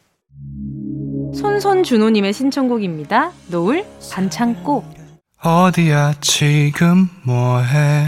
[1.35, 3.31] 손손준호님의 신청곡입니다.
[3.49, 4.83] 노을 반창고.
[5.43, 8.07] 어디야 지금 뭐해?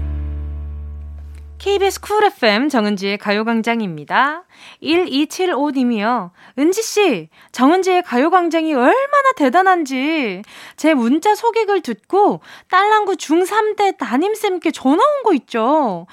[1.61, 4.45] KBS 쿨 FM 정은지의 가요광장입니다.
[4.81, 6.31] 1275님이요.
[6.57, 10.41] 은지씨, 정은지의 가요광장이 얼마나 대단한지
[10.75, 16.07] 제 문자 소개글 듣고 딸랑구 중3대 담임쌤께 전화 온 거 있죠.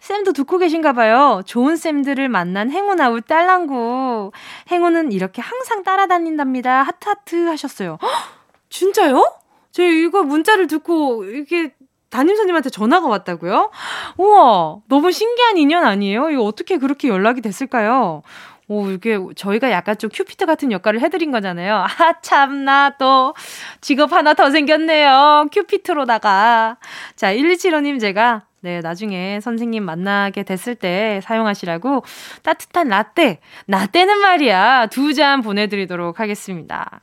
[0.00, 1.40] 쌤도 듣고 계신가 봐요.
[1.46, 4.32] 좋은 쌤들을 만난 행운아우 딸랑구.
[4.70, 6.82] 행운은 이렇게 항상 따라다닌답니다.
[6.82, 7.96] 하트하트 하셨어요.
[8.02, 8.10] 헉,
[8.68, 9.24] 진짜요?
[9.72, 11.72] 제 이거 문자를 듣고 이게
[12.10, 13.70] 담임선생님한테 전화가 왔다고요?
[14.18, 16.30] 우와, 너무 신기한 인연 아니에요?
[16.30, 18.22] 이거 어떻게 그렇게 연락이 됐을까요?
[18.68, 21.74] 오, 이게 저희가 약간 좀 큐피트 같은 역할을 해드린 거잖아요.
[21.98, 23.34] 아, 참나, 또
[23.80, 25.46] 직업 하나 더 생겼네요.
[25.52, 26.76] 큐피트로다가.
[27.16, 32.04] 자, 1275님 제가 네, 나중에 선생님 만나게 됐을 때 사용하시라고
[32.42, 34.86] 따뜻한 라떼, 라떼는 말이야.
[34.88, 37.00] 두 잔 보내드리도록 하겠습니다.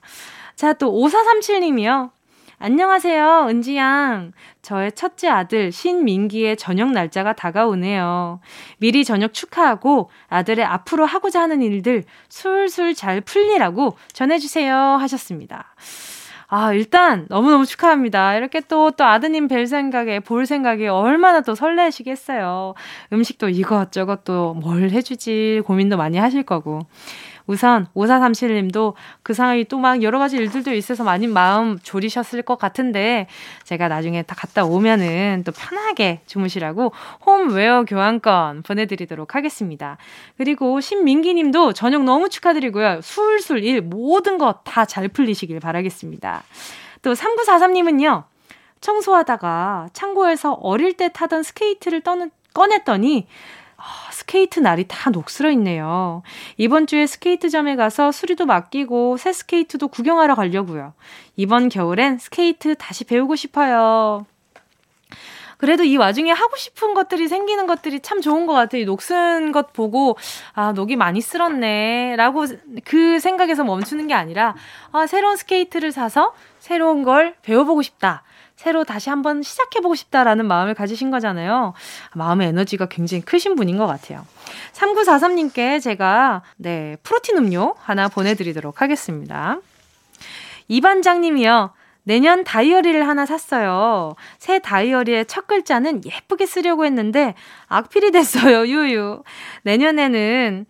[0.56, 2.12] 자, 또 5437님이요.
[2.60, 4.32] 안녕하세요, 은지양.
[4.64, 8.40] 저의 첫째 아들 신민기의 저녁 날짜가 다가오네요.
[8.80, 15.76] 미리 저녁 축하하고 아들의 앞으로 하고자 하는 일들 술술 잘 풀리라고 전해주세요 하셨습니다.
[16.50, 18.36] 아, 일단 너무너무 축하합니다.
[18.36, 22.74] 이렇게 또, 또 아드님 뵐 생각에, 볼 생각에 얼마나 또 설레시겠어요.
[23.14, 26.80] 음식도 이것저것 또 뭘 해주지 고민도 많이 하실 거고.
[27.48, 33.28] 우선 5437님도 그 상황이 또 막 여러 가지 일들도 있어서 많이 마음 졸이셨을 것 같은데
[33.64, 36.92] 제가 나중에 다 갔다 오면은 또 편하게 주무시라고
[37.26, 39.98] 홈웨어 교환권 보내드리도록 하겠습니다.
[40.38, 43.02] 그리고 신민기님도 전역 너무 축하드리고요.
[43.02, 46.44] 술술 일 모든 것 다 잘 풀리시길 바라겠습니다.
[47.02, 48.24] 또 3943님은요.
[48.82, 53.28] 청소하다가 창고에서 어릴 때 타던 스케이트를 떠는, 꺼냈더니 아,
[54.18, 56.24] 스케이트 날이 다 녹슬어 있네요.
[56.58, 60.94] 이번 주에 스케이트점에 가서 수리도 맡기고 새 스케이트도 구경하러 가려고요.
[61.36, 64.26] 이번 겨울엔 스케이트 다시 배우고 싶어요.
[65.58, 68.86] 그래도 이 와중에 하고 싶은 것들이 생기는 것들이 참 좋은 것 같아요.
[68.86, 70.18] 녹슨 것 보고,
[70.54, 72.16] 아, 녹이 많이 슬었네.
[72.16, 72.46] 라고
[72.86, 74.56] 그 생각에서 멈추는 게 아니라,
[74.92, 78.24] 아, 새로운 스케이트를 사서 새로운 걸 배워보고 싶다.
[78.56, 81.74] 새로 다시 한번 시작해보고 싶다라는 마음을 가지신 거잖아요.
[82.16, 84.26] 마음의 에너지가 굉장히 크신 분인 것 같아요.
[84.74, 89.60] 3943님께 제가, 네, 프로틴 음료 하나 보내드리도록 하겠습니다.
[90.68, 91.72] 이반장님이요.
[92.08, 94.16] 내년 다이어리를 하나 샀어요.
[94.38, 97.34] 새 다이어리의 첫 글자는 예쁘게 쓰려고 했는데
[97.68, 98.66] 악필이 됐어요.
[98.72, 99.24] 유유.
[99.64, 100.66] 내년에는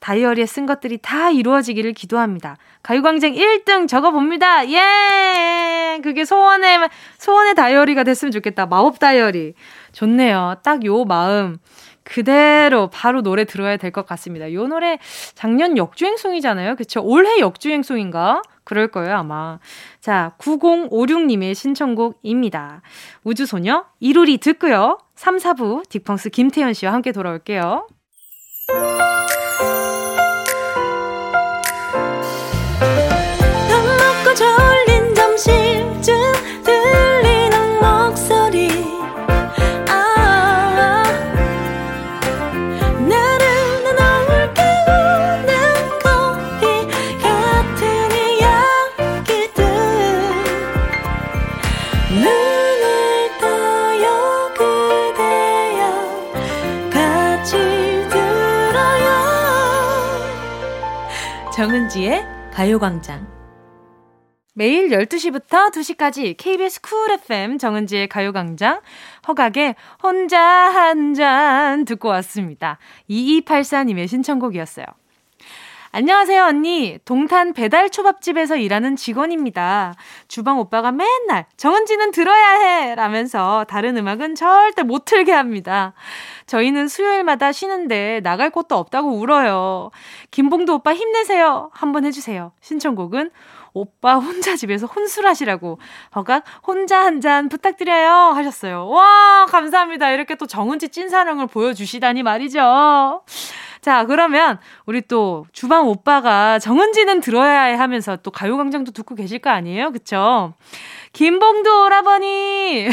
[0.00, 2.58] 다이어리에 쓴 것들이 다 이루어지기를 기도합니다.
[2.82, 4.68] 가요광장 1등 적어봅니다.
[4.68, 5.98] 예!
[6.02, 8.66] 그게 소원의, 소원의 다이어리가 됐으면 좋겠다.
[8.66, 9.54] 마법 다이어리.
[9.92, 10.56] 좋네요.
[10.62, 11.56] 딱 요 마음.
[12.02, 14.52] 그대로 바로 노래 들어야 될 것 같습니다.
[14.52, 14.98] 요 노래
[15.34, 16.76] 작년 역주행송이잖아요.
[16.76, 17.00] 그쵸?
[17.02, 18.42] 올해 역주행송인가?
[18.64, 19.58] 그럴 거예요, 아마.
[20.00, 22.82] 자, 9056님의 신청곡입니다.
[23.22, 24.98] 우주소녀, 이루리 듣고요.
[25.14, 27.86] 3, 4부 딕펑스 김태현 씨와 함께 돌아올게요.
[61.64, 63.26] 정은지의 가요광장.
[64.52, 68.82] 매일 12시부터 2시까지 KBS 쿨 FM 정은지의 가요광장
[69.26, 72.76] 허각의 혼자 한 잔 듣고 왔습니다.
[73.08, 74.84] 2284님의 신청곡이었어요.
[75.96, 76.98] 안녕하세요, 언니.
[77.04, 79.94] 동탄 배달 초밥집에서 일하는 직원입니다.
[80.26, 82.96] 주방 오빠가 맨날 정은지는 들어야 해!
[82.96, 85.92] 라면서 다른 음악은 절대 못 틀게 합니다.
[86.46, 89.92] 저희는 수요일마다 쉬는데 나갈 곳도 없다고 울어요.
[90.32, 91.70] 김봉도 오빠 힘내세요.
[91.72, 92.50] 한번 해주세요.
[92.60, 93.30] 신청곡은
[93.72, 95.78] 오빠 혼자 집에서 혼술하시라고
[96.16, 98.88] 허각 혼자 한 잔 부탁드려요 하셨어요.
[98.88, 100.10] 와 감사합니다.
[100.10, 103.22] 이렇게 또 정은지 찐사랑을 보여주시다니 말이죠.
[103.84, 109.50] 자, 그러면 우리 또 주방 오빠가 정은지는 들어야 해 하면서 또 가요광장도 듣고 계실 거
[109.50, 109.92] 아니에요?
[109.92, 110.54] 그쵸?
[111.14, 112.88] 김봉도 오라버니!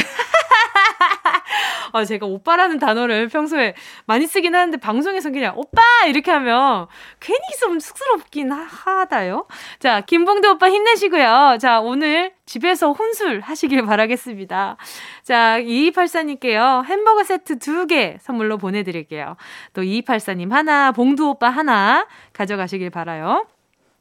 [1.92, 3.74] 아, 제가 오빠라는 단어를 평소에
[4.06, 5.82] 많이 쓰긴 하는데 방송에서 그냥 오빠!
[6.06, 6.86] 이렇게 하면
[7.18, 9.46] 괜히 좀 쑥스럽긴 하다요.
[9.80, 11.58] 자, 김봉도 오빠 힘내시고요.
[11.60, 14.76] 자, 오늘 집에서 혼술 하시길 바라겠습니다.
[15.24, 16.84] 자, 2284님께요.
[16.84, 19.36] 햄버거 세트 두개 선물로 보내드릴게요.
[19.74, 23.46] 또 2284님 하나, 봉두 오빠 하나 가져가시길 바라요.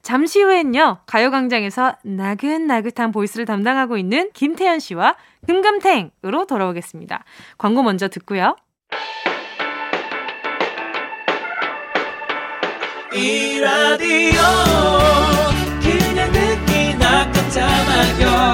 [0.02, 7.24] 잠시 후엔요, 가요광장에서 나긋나긋한 보이스를 담당하고 있는 김태현 씨와 금금탱으로 돌아오겠습니다.
[7.58, 8.56] 광고 먼저 듣고요.
[13.14, 14.42] 이 라디오
[15.82, 18.54] 그냥 듣기나 깜짝마요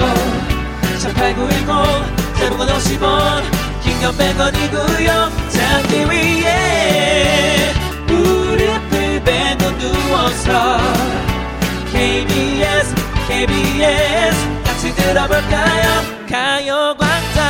[1.00, 3.44] 18910 대목원 50원
[3.84, 6.77] 긴건 100원이고요 잠기 위에
[15.08, 17.48] 들어볼까요 가요광장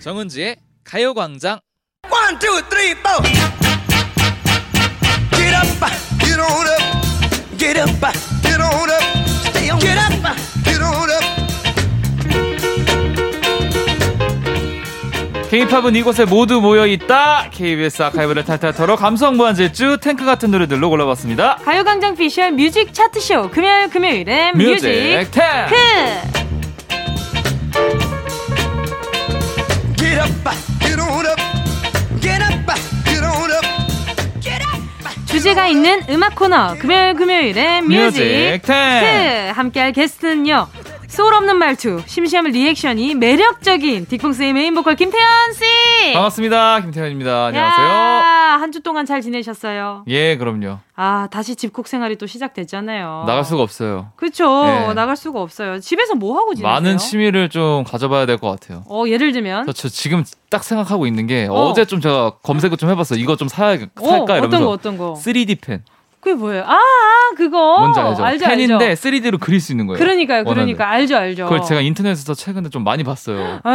[0.00, 1.60] 정은지의 가요광장
[2.10, 3.22] One, two, three, four.
[5.30, 5.66] Get up,
[6.18, 6.82] get on up,
[7.56, 7.88] get up,
[8.42, 9.02] get on up,
[9.48, 10.36] stay on, get up,
[15.50, 17.48] K-팝은 이곳에 모두 모여 있다.
[17.50, 21.56] KBS 아카이브를 탈탈 털어 감성 무한 질주 탱크 같은 노래들로 골라봤습니다.
[21.64, 25.76] 가요광장 피셜 music chart show 금요일 금요일엔 music, music tank.
[35.26, 39.52] 주제가 있는 음악 코너 금요일 금요일엔 music, music tank.
[39.52, 40.68] 함께할 게스트는요.
[41.10, 46.12] 소울 없는 말투, 심심한 리액션이 매력적인 딕펑스의 메인 보컬 김태현 씨.
[46.14, 46.80] 반갑습니다.
[46.80, 47.46] 김태현입니다.
[47.46, 47.88] 안녕하세요.
[48.60, 50.04] 한 주 동안 잘 지내셨어요?
[50.06, 50.78] 예, 그럼요.
[50.94, 53.24] 아, 다시 집콕 생활이 또 시작됐잖아요.
[53.26, 54.12] 나갈 수가 없어요.
[54.16, 54.64] 그렇죠.
[54.64, 54.94] 네.
[54.94, 55.80] 나갈 수가 없어요.
[55.80, 56.72] 집에서 뭐 하고 지내세요?
[56.72, 58.84] 많은 취미를 좀 가져봐야 될 것 같아요.
[58.88, 61.72] 어, 예를 들면 저, 저 지금 딱 생각하고 있는 게 어.
[61.72, 63.18] 제좀 제가 검색을 좀 해봤어요.
[63.18, 64.46] 이거 좀 사야 살까 어, 이러면서.
[64.46, 65.14] 어떤 거 어떤 거?
[65.14, 65.82] 3D 펜.
[66.20, 66.64] 그게 뭐예요?
[66.64, 67.78] 아, 아 그거.
[67.80, 68.22] 뭔지 알죠?
[68.24, 69.08] 알죠, 펜인데 알죠.
[69.08, 69.98] 3D로 그릴 수 있는 거예요.
[69.98, 70.44] 그러니까요.
[70.44, 71.44] 그러니까 알죠, 알죠.
[71.44, 73.38] 그걸 제가 인터넷에서 최근에 좀 많이 봤어요.
[73.64, 73.70] 네.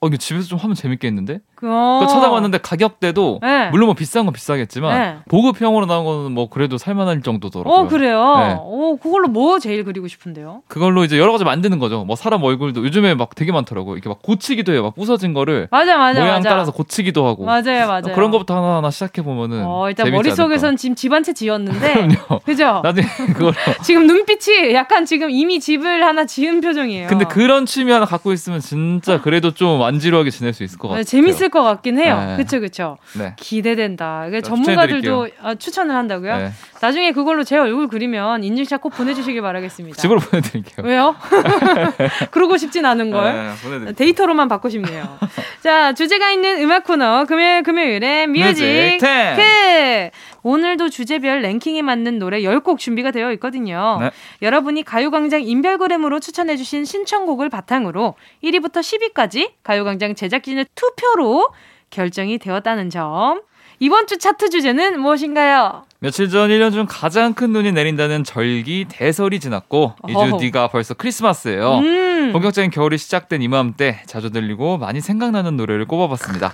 [0.00, 1.40] 어, 이거 집에서 좀 하면 재밌겠는데?
[1.56, 3.68] 그거 그거 찾아봤는데 가격대도 네.
[3.70, 5.16] 물론 뭐 비싼 건 비싸겠지만 네.
[5.28, 7.74] 보급형으로 나온 거는 뭐 그래도 살만할 정도더라고요.
[7.74, 8.36] 어, 그래요.
[8.38, 8.56] 네.
[8.58, 10.62] 어, 그걸로 뭐 제일 그리고 싶은데요?
[10.68, 12.04] 그걸로 이제 여러 가지 만드는 거죠.
[12.04, 13.94] 뭐 사람 얼굴도 요즘에 막 되게 많더라고요.
[13.94, 14.82] 이렇게 막 고치기도 해요.
[14.84, 16.48] 막 부서진 거를 맞아, 맞아, 모양 맞아.
[16.50, 17.44] 따라서 고치기도 하고.
[17.44, 18.14] 맞아요, 맞아요.
[18.14, 21.32] 그런 것부터 하나 하나 시작해 보면은 어, 일단 재밌지 머릿 속에선 지금 집 한 채
[21.34, 21.79] 지었는데.
[21.92, 22.40] 그럼요.
[22.44, 22.80] 그죠?
[22.82, 27.08] 나중에 그걸 지금 눈빛이 약간 지금 이미 집을 하나 지은 표정이에요.
[27.08, 30.88] 근데 그런 취미 하나 갖고 있으면 진짜 그래도 좀 안 지루하게 지낼 수 있을 것
[30.88, 31.02] 같아요.
[31.02, 32.22] 네, 재밌을 것 같긴 해요.
[32.26, 32.36] 네.
[32.36, 32.98] 그쵸, 그쵸.
[33.18, 33.34] 네.
[33.36, 34.30] 기대된다.
[34.30, 35.28] 자, 전문가들도.
[35.42, 36.36] 아, 추천을 한다고요?
[36.36, 36.52] 네.
[36.80, 40.00] 나중에 그걸로 제 얼굴 그리면 인증샷 꼭 보내주시길 바라겠습니다.
[40.00, 40.86] 집으로 보내드릴게요.
[40.86, 41.16] 왜요?
[42.30, 43.54] 그러고 싶진 않은 걸.
[43.84, 43.92] 네.
[43.92, 45.18] 데이터로만 받고 싶네요.
[45.62, 50.48] 자, 주제가 있는 음악 코너 금요일 금요일에 music music tank.
[50.48, 53.98] 오늘도 주제별 랭킹에 맞는 노래 10곡 준비가 되어 있거든요.
[54.00, 54.10] 네.
[54.42, 61.48] 여러분이 가요광장 인별그램으로 추천해주신 신청곡을 바탕으로 1위부터 10위까지 가요광장 제작진의 투표로
[61.90, 63.42] 결정이 되었다는 점.
[63.82, 65.84] 이번 주 차트 주제는 무엇인가요?
[66.00, 70.24] 며칠 전 1년 중 가장 큰 눈이 내린다는 절기 대설이 지났고 어허.
[70.26, 71.78] 2주 뒤가 벌써 크리스마스예요.
[71.78, 72.32] 음.
[72.32, 76.52] 본격적인 겨울이 시작된 이맘때 자주 들리고 많이 생각나는 노래를 꼽아봤습니다.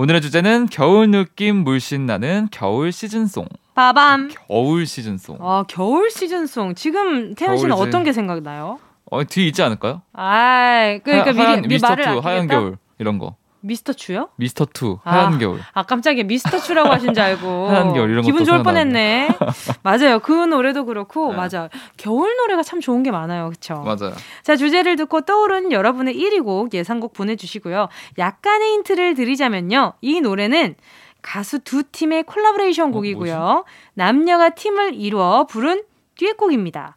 [0.00, 3.46] 오늘의 주제는 겨울 느낌 물씬 나는 겨울 시즌송.
[3.74, 4.30] 빠밤.
[4.46, 5.38] 겨울 시즌송.
[5.40, 6.76] 아, 겨울 시즌송.
[6.76, 7.88] 지금 태연 씨는 겨울이지.
[7.88, 8.78] 어떤 게 생각나요?
[9.10, 10.02] 어, 뒤에 있지 않을까요?
[10.12, 12.46] 아, 그러니까 하, 미리 하얀, 미 미스터 말을 투안 하얀?
[12.46, 13.34] 겨울 이런 거.
[13.60, 14.28] 미스터 추요?
[14.36, 15.38] 미스터 투 하얀 아.
[15.38, 15.60] 겨울.
[15.72, 18.62] 아 깜짝이야 미스터 추라고 하신 줄 알고 하얀 겨울 이런 기분 좋을.
[18.62, 19.28] 뻔했네.
[19.82, 20.20] 맞아요.
[20.20, 21.36] 그 노래도 그렇고 네.
[21.36, 21.68] 맞아.
[21.96, 23.48] 겨울 노래가 참 좋은 게 많아요.
[23.48, 23.74] 그렇죠?
[23.82, 24.14] 맞아요.
[24.42, 27.88] 자 주제를 듣고 떠오른 여러분의 1위 곡 예상곡 보내주시고요.
[28.18, 29.94] 약간의 힌트를 드리자면요.
[30.00, 30.76] 이 노래는
[31.20, 33.64] 가수 두 팀의 콜라보레이션 어, 곡이고요.
[33.94, 35.82] 남녀가 팀을 이루어 부른
[36.16, 36.96] 듀엣곡입니다.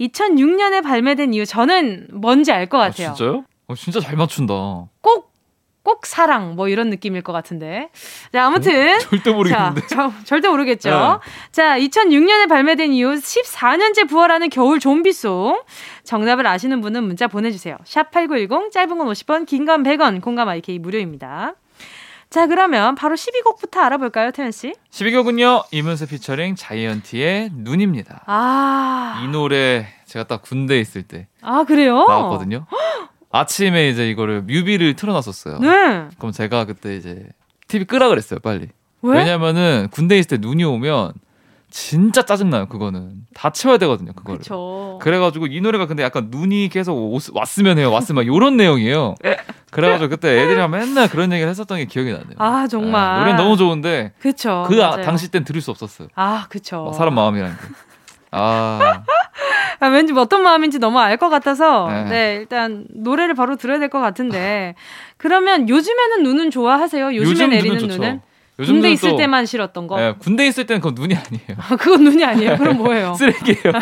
[0.00, 3.14] 2006년에 발매된 이후 저는 뭔지 알것 아, 같아요.
[3.14, 3.44] 진짜요?
[3.68, 4.54] 어, 진짜 잘 맞춘다.
[5.00, 5.31] 꼭,
[5.82, 7.88] 꼭 사랑, 뭐 이런 느낌일 것 같은데.
[8.32, 8.98] 자, 아무튼.
[9.00, 9.80] 절대 모르겠는데.
[9.82, 10.90] 자, 저, 절대 모르겠죠.
[10.90, 10.96] 네.
[11.50, 15.62] 자, 2006년에 발매된 이후 14년째 부활하는 겨울 좀비송.
[16.04, 17.76] 정답을 아시는 분은 문자 보내주세요.
[17.84, 21.54] 샵 8910, 짧은 건 50원, 긴 건 100원, 공감 IK 무료입니다.
[22.30, 24.72] 자, 그러면 바로 12곡부터 알아볼까요, 태연씨?
[24.90, 25.64] 12곡은요.
[25.70, 28.22] 이문세 피처링 자이언티의 눈입니다.
[28.26, 29.20] 아.
[29.22, 32.06] 이 노래 제가 딱 군대에 있을 때 아, 그래요?
[32.08, 32.66] 나왔거든요.
[33.32, 35.58] 아침에 이제 이거를 뮤비를 틀어놨었어요.
[35.58, 36.08] 네.
[36.18, 37.26] 그럼 제가 그때 이제
[37.68, 38.68] TV 끄라 그랬어요, 빨리.
[39.00, 39.18] 왜?
[39.18, 41.12] 왜냐면은 군대에 있을 때 눈이 오면
[41.70, 43.22] 진짜 짜증나요, 그거는.
[43.32, 44.38] 다 채워야 되거든요, 그거를.
[44.40, 44.98] 그쵸.
[45.00, 49.14] 그래가지고 이 노래가 근데 약간 눈이 계속 오- 왔으면 해요, 왔으면 요런 내용이에요.
[49.70, 52.34] 그래가지고 그때 애들이랑 맨날 그런 얘기를 했었던 게 기억이 나네요.
[52.36, 53.14] 아, 정말.
[53.14, 54.66] 네, 노래는 너무 좋은데 그쵸.
[54.68, 55.00] 그 아-.
[55.00, 56.08] 당시 땐 들을 수 없었어요.
[56.14, 56.84] 아, 그쵸.
[56.84, 57.62] 막 사람 마음이라는 게.
[58.32, 59.02] 아,
[59.80, 62.04] 아, 왠지 뭐 어떤 마음인지 너무 알 것 같아서 네.
[62.04, 62.36] 네.
[62.40, 64.74] 일단 노래를 바로 들어야 될 것 같은데
[65.18, 67.14] 그러면 요즘에는 눈은 좋아하세요?
[67.14, 67.96] 요즘에 요즘 내리는 눈은.
[67.96, 68.20] 눈은
[68.58, 70.00] 요즘 군대 있을 또- 때만 싫었던 거.
[70.00, 71.76] 예, 군대 있을 때는 그건 눈이 아니에요.
[71.78, 72.56] 그건 눈이 아니에요.
[72.58, 73.14] 그럼 뭐예요?
[73.14, 73.62] 쓰레기예요.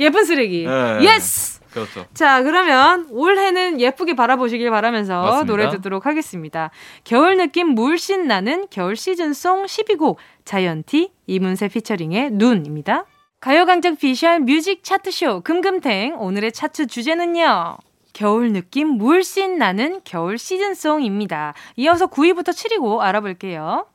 [0.00, 0.66] 예쁜 쓰레기.
[0.66, 0.98] 네.
[1.02, 1.60] Yes.
[1.72, 2.04] 그렇죠.
[2.12, 5.44] 자, 그러면 올해는 예쁘게 바라보시길 바라면서 맞습니다.
[5.50, 6.70] 노래 듣도록 하겠습니다.
[7.02, 13.06] 겨울 느낌 물씬 나는 겨울 시즌송 12곡 자이언티 이문세 피처링의 눈입니다.
[13.40, 17.76] 가요광장 visual music 차트쇼 금금탱 오늘의 차트 주제는요.
[18.12, 21.54] 겨울 느낌 물씬 나는 겨울 시즌송입니다.
[21.76, 23.86] 이어서 9위부터 7위곡 알아볼게요.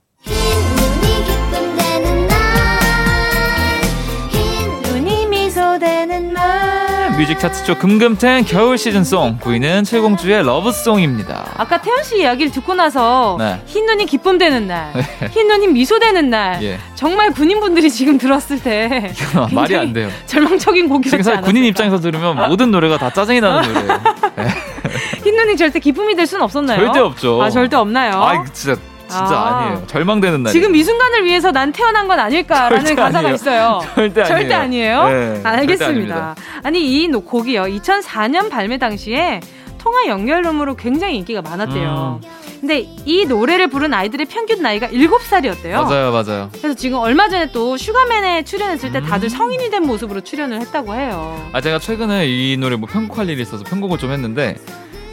[7.17, 11.51] Music 차트쇼 금금탱 겨울 시즌송 9위는 칠공주의 Love Song입니다.
[11.57, 13.59] 아까 태연 씨 이야기를 듣고 나서 네.
[13.65, 14.93] 흰 눈이 기쁨되는 날,
[15.31, 16.61] 흰 눈이 미소되는 날.
[16.61, 16.77] 예.
[16.93, 19.11] 정말 군인분들이 지금 들었을 때
[19.51, 20.09] 말이 안 돼요.
[20.27, 21.41] 절망적인 곡이었지 지금?
[21.41, 23.99] 군인 입장에서 들으면 모든 노래가 다 짜증이 나는 노래예요.
[25.23, 26.85] 흰 눈이 절대 기쁨이 될 수는 없었나요?
[26.85, 27.41] 절대 없죠.
[27.41, 28.11] 아 절대 없나요?
[28.13, 29.59] 아, 진짜 진짜 아.
[29.59, 29.65] 아.
[29.69, 30.53] 니에요 절망되는 날.
[30.53, 33.35] 지금 이 순간을 위해서 난 태어난 건 아닐까라는 절대 가사가 아니에요.
[33.35, 33.79] 있어요.
[33.95, 34.25] 절대 아니에요.
[34.39, 35.03] 절대 아니에요?
[35.09, 35.85] 네, 절대 알겠습니다.
[35.87, 36.35] 아닙니다.
[36.63, 37.63] 아니 이 노- 곡이요.
[37.63, 39.39] 2004년 발매 당시에
[39.77, 42.19] 통화 연결음으로 굉장히 인기가 많았대요.
[42.23, 42.29] 음.
[42.59, 45.73] 근데 이 노래를 부른 아이들의 평균 나이가 7살이었대요.
[45.83, 46.49] 맞아요, 맞아요.
[46.53, 49.29] 그래서 지금 얼마 전에 또 슈가맨에 출연했을 때 다들 음.
[49.29, 51.39] 성인이 된 모습으로 출연을 했다고 해요.
[51.53, 54.55] 아 제가 최근에 이 노래 뭐 편곡할 일이 있어서 편곡을 좀 했는데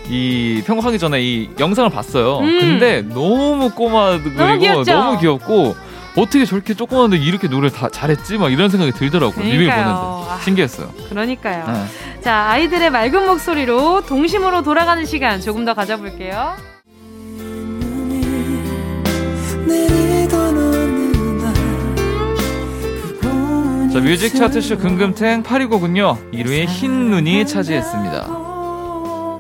[0.09, 2.39] 이 편곡하기 전에 이 영상을 봤어요.
[2.39, 2.61] 음.
[2.61, 4.85] 근데 너무 꼬마 그리고 너무?
[4.85, 5.77] 너무 귀엽고
[6.17, 8.39] 어떻게 저렇게 조그만데 이렇게 노래 다 잘했지?
[8.39, 9.45] 막 이런 생각이 들더라고요.
[9.45, 9.85] 그러니까요.
[9.85, 10.39] 보는데 아.
[10.45, 10.89] 신기했어요.
[11.09, 11.67] 그러니까요.
[11.67, 12.21] 네.
[12.21, 16.55] 자, 아이들의 맑은 목소리로 동심으로 돌아가는 시간 조금 더 가져볼게요.
[23.93, 26.19] 자, 뮤직 차트쇼 금금탱 8위 곡은요.
[26.33, 28.44] 1위의 흰 눈이 차지했습니다.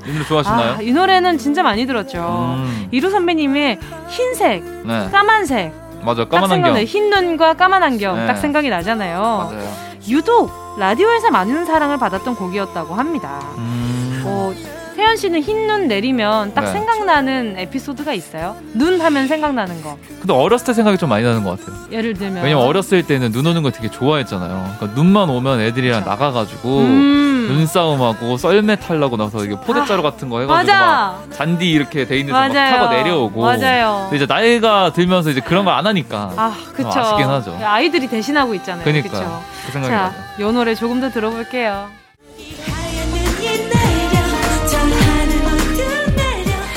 [0.07, 0.73] 이 노래 좋아하시나요?
[0.75, 2.57] 아, 이 노래는 진짜 많이 들었죠.
[2.59, 3.79] 음, 이루 선배님의
[4.09, 5.09] 흰색, 네.
[5.11, 5.73] 까만색.
[6.03, 6.25] 맞아.
[6.25, 6.77] 딱 까만 안경.
[6.85, 8.27] 흰 눈과 까만 안경 네.
[8.27, 9.21] 딱 생각이 나잖아요.
[9.51, 9.73] 맞아요.
[10.09, 13.41] 유독 라디오에서 많은 사랑을 받았던 곡이었다고 합니다.
[13.57, 14.53] 음, 어,
[14.97, 16.73] 태연 씨는 흰 눈 내리면 딱 네.
[16.73, 18.57] 생각나는 에피소드가 있어요?
[18.75, 19.97] 눈 하면 생각나는 거.
[20.21, 21.77] 근데 어렸을 때 생각이 좀 많이 나는 것 같아요.
[21.91, 22.45] 예를 들면.
[22.45, 24.75] 왜냐면 어렸을 때는 눈 오는 거 되게 좋아했잖아요.
[24.79, 27.47] 그러니까 눈만 오면 애들이랑 나가가지고 음.
[27.49, 30.87] 눈싸움하고 썰매 탈라고 나서 이게 포대자루 같은 거 해가지고 맞아.
[30.87, 32.77] 막 잔디 이렇게 돼 있는 막 맞아요.
[32.77, 33.41] 타고 내려오고.
[33.43, 34.07] 맞아요.
[34.11, 36.89] 근데 이제 나이가 들면서 이제 그런 걸 안 하니까 아, 그쵸.
[36.91, 37.59] 좀 아쉽긴 하죠.
[37.65, 38.85] 아이들이 대신하고 있잖아요.
[38.85, 39.43] 그니까 그쵸?
[39.67, 40.47] 그 생각이 자, 나요.
[40.49, 41.89] 요 노래 조금 더 들어볼게요.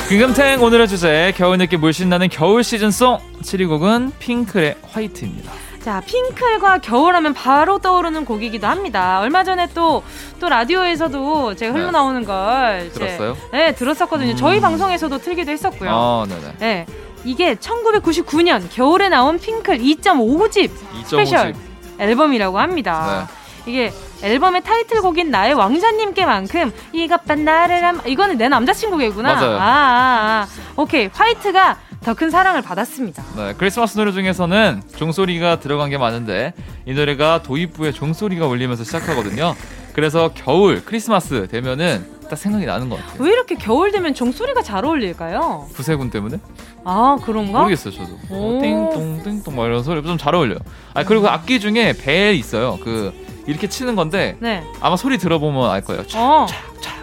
[0.07, 5.51] 김금탱 오늘의 주제 겨울 느낌 물씬 나는 겨울 시즌송 7위 곡은 핑클의 화이트입니다.
[5.83, 9.19] 자, 핑클과 겨울하면 바로 떠오르는 곡이기도 합니다.
[9.19, 10.03] 얼마 전에 또,
[10.39, 11.79] 또 라디오에서도 제가 네.
[11.79, 12.87] 흘러나오는 걸.
[12.89, 13.37] 이제- 들었어요?
[13.51, 14.31] 네, 들었었거든요.
[14.31, 14.35] 음.
[14.37, 15.89] 저희 방송에서도 틀기도 했었고요.
[15.91, 16.53] 아, 네네.
[16.59, 16.85] 네.
[17.25, 21.05] 이게 1999년 겨울에 나온 핑클 2.5집 2.5집.
[21.05, 21.53] special
[21.99, 23.27] 앨범이라고 합니다.
[23.65, 23.71] 네.
[23.71, 23.93] 이게
[24.23, 29.33] 앨범의 타이틀곡인 나의 왕자님께만큼 이것만 나를 한 이거는 내 남자친구겠구나.
[29.35, 29.57] 맞아요.
[29.57, 29.67] 아, 아,
[30.41, 30.47] 아.
[30.75, 33.21] 오케이 White가 더 큰 사랑을 받았습니다.
[33.35, 36.53] 네, 크리스마스 노래 중에서는 종소리가 들어간 게 많은데
[36.85, 39.55] 이 노래가 도입부에 종소리가 울리면서 시작하거든요.
[39.93, 43.23] 그래서 겨울 크리스마스 되면은 딱 생각이 나는 것 같아요.
[43.23, 45.67] 왜 이렇게 겨울 되면 종소리가 잘 어울릴까요?
[45.73, 46.37] 구세군 때문에?
[46.85, 47.59] 아 그런가?
[47.59, 48.17] 모르겠어요, 저도.
[48.29, 48.57] 오.
[48.57, 50.59] 어, 띵동 띵동 막 이런 소리 좀 잘 어울려요.
[50.93, 52.77] 아 그리고 그 악기 중에 벨 있어요.
[52.83, 53.11] 그
[53.47, 54.63] 이렇게 치는 건데 네.
[54.81, 56.03] 아마 소리 들어보면 알 거예요.
[56.15, 56.45] 어.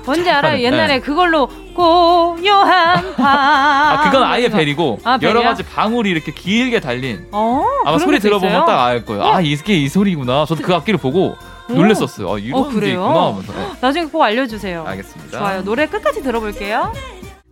[0.05, 0.61] 뭔지 알아요?
[0.63, 1.01] 옛날에 네.
[1.01, 3.27] 그걸로 고요한 밤.
[3.27, 5.43] 아 그건 아예 벨이고 아, 여러?
[5.43, 7.65] 가지 방울이 이렇게 길게 달린 어.
[7.87, 8.67] 아마 소리 들어보면 있어요?
[8.67, 9.23] 딱알 거예요.
[9.25, 10.45] 아 이게 이 소리구나.
[10.45, 11.37] 저도 그 악기를 보고
[11.69, 12.35] 놀랬었어요.
[12.35, 13.01] 아 이런 어, 게 그래요?
[13.01, 13.53] 있구나 하면서.
[13.55, 13.73] 네.
[13.81, 14.85] 나중에 꼭 알려주세요.
[14.87, 15.39] 알겠습니다.
[15.39, 15.65] 좋아요.
[15.65, 16.93] 노래 끝까지 들어볼게요.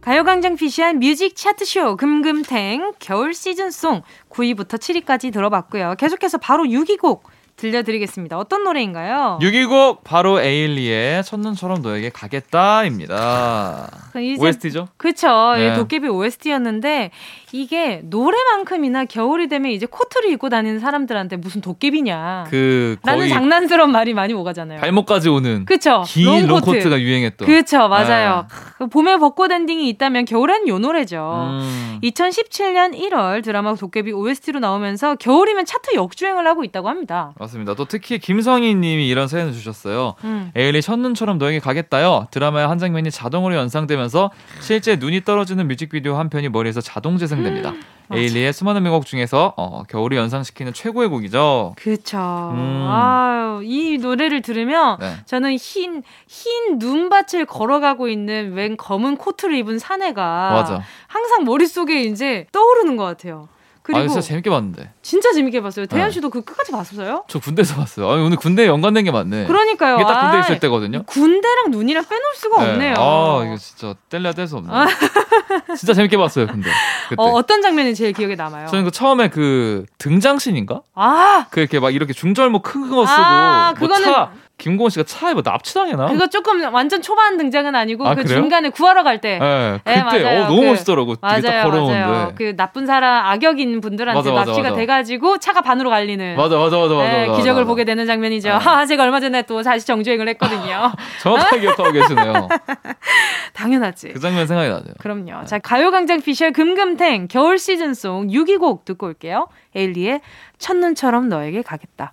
[0.02, 5.94] 가요광장 피시한 뮤직 차트쇼 금금탱 겨울 시즌송 9위부터 7위까지 들어봤고요.
[5.96, 7.22] 계속해서 바로 6위 곡
[7.62, 8.36] 들려드리겠습니다.
[8.36, 9.38] 어떤 노래인가요?
[9.40, 13.88] 6위곡 바로 에일리의 첫눈처럼 너에게 가겠다입니다.
[14.16, 14.88] 이제 OST죠?
[14.96, 15.54] 그쵸.
[15.56, 15.68] 네.
[15.68, 17.12] 이 도깨비 OST였는데
[17.52, 22.46] 이게 노래만큼이나 겨울이 되면 이제 코트를 입고 다니는 사람들한테 무슨 도깨비냐.
[22.50, 24.80] 그 라는 장난스러운 말이 많이 오가잖아요.
[24.80, 26.02] 발목까지 오는 그쵸.
[26.06, 26.70] 긴 롱코트.
[26.70, 27.46] 롱코트가 유행했던.
[27.46, 28.46] 그쵸, 맞아요.
[28.48, 28.56] 네.
[28.78, 31.48] 그 봄에 벚꽃 엔딩이 있다면 겨울엔 요 노래죠.
[31.60, 32.00] 음.
[32.02, 37.32] 2017년 1월 드라마 도깨비 OST로 나오면서 겨울이면 차트 역주행을 하고 있다고 합니다.
[37.38, 37.51] 맞습니다.
[37.76, 40.14] 또 특히 김성희 님이 이런 사연을 주셨어요.
[40.24, 40.50] 음.
[40.54, 42.28] 에일리 첫눈처럼 너에게 가겠다요.
[42.30, 44.30] 드라마의 한 장면이 자동으로 연상되면서
[44.60, 47.70] 실제 눈이 떨어지는 뮤직비디오 한 편이 머리에서 자동 재생됩니다.
[47.70, 47.82] 음.
[48.14, 51.74] 에일리의 수많은 명곡 중에서 어, 겨울을 연상시키는 최고의 곡이죠.
[51.76, 52.18] 그쵸.
[52.54, 52.86] 음.
[52.88, 55.16] 아유, 이 노래를 들으면 네.
[55.24, 60.82] 저는 흰, 흰 눈밭을 걸어가고 있는 웬 검은 코트를 입은 사내가 맞아.
[61.06, 63.48] 항상 머릿속에 이제 떠오르는 것 같아요.
[63.82, 64.90] 그리고 아, 진짜 재밌게 봤는데.
[65.02, 65.86] 진짜 재밌게 봤어요.
[65.86, 66.12] 대현 네.
[66.12, 67.24] 씨도 그 끝까지 봤어요?
[67.26, 68.08] 저 군대에서 봤어요.
[68.08, 69.46] 아, 오늘 군대에 연관된 게 많네.
[69.46, 69.96] 그러니까요.
[69.96, 71.02] 이게 딱 군대 아, 있을 때거든요.
[71.04, 72.70] 군대랑 눈이랑 빼놓을 수가 네.
[72.70, 72.94] 없네요.
[72.96, 74.70] 아, 이거 진짜 뗄래야 뗄 수 없네.
[75.76, 76.70] 진짜 재밌게 봤어요, 근데.
[77.08, 77.16] 그때.
[77.20, 78.68] 어, 어떤 장면이 제일 기억에 남아요?
[78.68, 80.82] 저는 그 처음에 그 등장신인가?
[80.94, 85.04] 아, 그 이렇게 막 이렇게 중절모 큰 거 쓰고 아, 뭐 그거는- 차 김고은 씨가
[85.04, 86.06] 차에 뭐 납치당해나?
[86.06, 88.38] 그거 조금 완전 초반 등장은 아니고 아, 그 그래요?
[88.40, 89.38] 중간에 구하러 갈 때.
[89.40, 90.42] 네, 네, 그때 맞아요.
[90.42, 91.14] 어, 너무 그- 멋있더라고.
[91.20, 91.68] 맞아요.
[91.68, 92.32] 맞아요.
[92.36, 94.76] 그 나쁜 사람, 악역인 분들한테 맞아, 맞아, 납치가 맞아.
[94.80, 96.36] 돼가지고 차가 반으로 갈리는.
[96.36, 97.10] 맞아, 맞아, 맞아, 맞아.
[97.12, 97.64] 네, 맞아, 기적을.
[97.64, 98.48] 보게 되는 장면이죠.
[98.50, 98.54] 네.
[98.54, 100.92] 하, 제가 얼마 전에 또 다시 정주행을 했거든요.
[101.22, 102.48] 정확하게 기억하고 계시네요.
[103.54, 104.12] 당연하지.
[104.12, 104.92] 그 장면 생각이 나죠.
[104.98, 105.44] 그럼요.
[105.46, 109.48] 자, 가요광장 피셜 금금탱 겨울 시즌송 6위 곡 듣고 올게요.
[109.74, 110.20] 에일리의
[110.58, 112.12] 첫눈처럼 너에게 가겠다.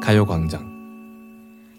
[0.00, 0.70] 가요광장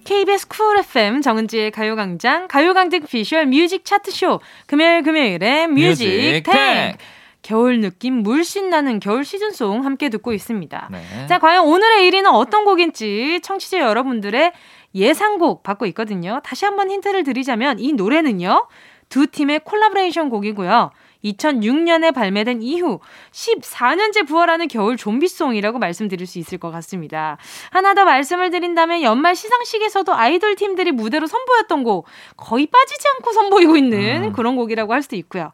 [0.03, 6.97] KBS Cool FM 정은지의 가요광장 가요광장 visual music 차트쇼 금요일 금요일에 music music 탱 탱.
[7.41, 10.89] 겨울 느낌 물씬 나는 겨울 시즌송 함께 듣고 있습니다.
[10.91, 11.27] 네.
[11.27, 14.51] 자 과연 오늘의 1위는 어떤 곡인지 청취자 여러분들의
[14.93, 16.39] 예상곡 받고 있거든요.
[16.43, 18.67] 다시 한번 힌트를 드리자면 이 노래는요
[19.09, 20.91] 두 팀의 콜라보레이션 곡이고요.
[21.23, 22.99] 2006년에 발매된 이후
[23.31, 27.37] 14년째 부활하는 겨울 좀비송이라고 말씀드릴 수 있을 것 같습니다.
[27.71, 32.05] 하나 더 말씀을 드린다면 연말 시상식에서도 아이돌 팀들이 무대로 선보였던 곡
[32.37, 34.33] 거의 빠지지 않고 선보이고 있는 음.
[34.33, 35.51] 그런 곡이라고 할 수도 있고요.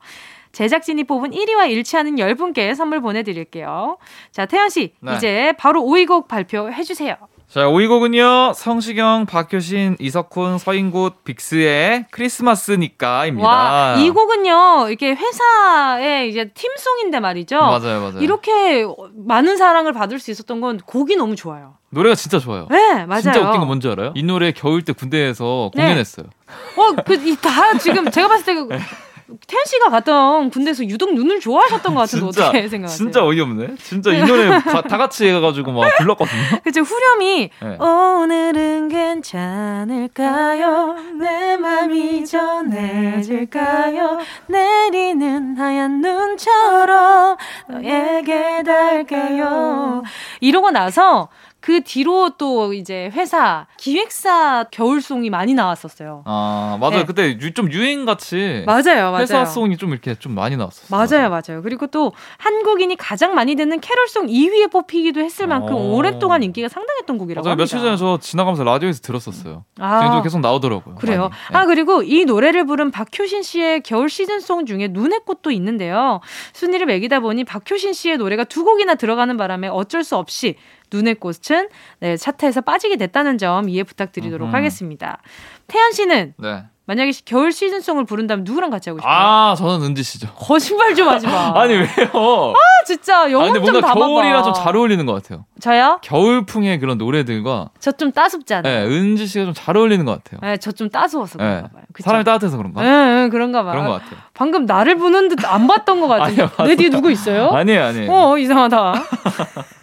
[0.52, 3.98] 제작진이 뽑은 1위와 일치하는 10분께 선물 보내드릴게요.
[4.32, 5.16] 자, 태연 씨, 네.
[5.16, 7.16] 이제 바로 5위 곡 발표해 주세요.
[7.50, 8.52] 자, 5위 곡은요.
[8.54, 13.48] 성시경, 박효신, 이석훈, 서인국, 빅스의 크리스마스니까입니다.
[13.48, 17.58] 와, 이 곡은요, 이렇게 회사의 이제 팀송인데 말이죠.
[17.58, 18.20] 맞아요, 맞아요.
[18.20, 18.86] 이렇게
[19.16, 21.76] 많은 사랑을 받을 수 있었던 건 곡이 너무 좋아요.
[21.90, 22.68] 노래가 진짜 좋아요.
[22.70, 23.22] 네, 맞아요.
[23.22, 24.12] 진짜 웃긴 거 뭔지 알아요?
[24.14, 25.84] 이 노래 겨울 때 군대에서 네.
[25.84, 26.28] 공연했어요.
[26.76, 28.80] 어, 그, 이다 지금 제가 봤을 때 그, 네.
[29.28, 32.98] 태연 씨가 갔던 군대에서 유독 눈을 좋아하셨던 것 같은데 진짜 어떻게 생각하세요?
[32.98, 33.76] 진짜 어이없네.
[33.84, 36.42] 진짜 이 노래 다, 다 같이 해가지고 막 불렀거든요.
[36.64, 37.78] 그쵸 후렴이 네.
[37.78, 47.36] 오늘은 괜찮을까요 내 맘이 전해질까요 내리는 하얀 눈처럼
[47.68, 50.04] 너에게 닿을까요
[50.40, 51.28] 이러고 나서
[51.68, 57.00] 그 뒤로 또 이제 회사 기획사 겨울송이 많이 나왔었어요 아 맞아요.
[57.00, 57.06] 네.
[57.06, 60.88] 그때 유- 좀 유행 같이 맞아요 맞아요 회사 송이 좀 이렇게 좀 많이 나왔었어요.
[60.90, 61.62] 맞아요, 맞아요.
[61.62, 65.94] 그리고 또 한국인이 가장 많이 듣는 캐롤송 2위에 뽑히기도 했을 만큼 어.
[65.94, 67.52] 오랫동안 인기가 상당했던 곡이라고 맞아요.
[67.52, 67.64] 합니다.
[67.64, 69.66] 며칠 전에 저 지나가면서 라디오에서 들었었어요.
[69.80, 70.00] 아.
[70.00, 70.96] 지금도 계속 나오더라고요.
[70.96, 71.30] 그래요.
[71.52, 71.58] 많이.
[71.58, 71.66] 아 네.
[71.66, 76.22] 그리고 이 노래를 부른 박효신 씨의 겨울 시즌송 중에 눈의 꽃도 있는데요.
[76.54, 80.56] 순위를 매기다 보니 박효신 씨의 노래가 두 곡이나 들어가는 바람에 어쩔 수 없이
[80.92, 81.70] 눈의 꽃은
[82.00, 84.56] 네, 차트에서 빠지게 됐다는 점 이해 부탁드리도록 음흠.
[84.56, 85.20] 하겠습니다.
[85.68, 86.64] 태연 씨는 네.
[86.86, 89.14] 만약에 시- 겨울 시즌송을 부른다면 누구랑 같이 하고 싶어요?
[89.14, 90.30] 아 저는 은지 씨죠.
[90.34, 91.52] 거짓말 좀 하지 마.
[91.60, 91.86] 아니 왜요?
[92.14, 93.94] 아, 진짜 영혼 아, 근데 좀 뭔가.
[93.94, 95.44] 겨울이랑 좀 잘 어울리는 것 같아요.
[95.60, 96.00] 저요?
[96.02, 98.88] 겨울풍의 그런 노래들과 저 좀 따숩지 않아요?
[98.88, 100.40] 네, 은지 씨가 좀 잘 어울리는 것 같아요.
[100.50, 101.44] 네, 저 좀 따스워서 네.
[101.44, 101.84] 그런가 봐요.
[101.92, 102.06] 그쵸?
[102.06, 102.82] 사람이 따뜻해서 그런가?
[102.82, 102.90] 네,
[103.24, 103.72] 네, 그런가 봐요.
[103.74, 104.20] 그런 것 같아요.
[104.34, 106.44] 방금 나를 보는 듯 안 봤던 것 같은데.
[106.44, 107.50] 아니요, 내 뒤에 누구 있어요?
[107.50, 108.10] 아니에요, 아니에요.
[108.14, 108.94] 어, 이상하다.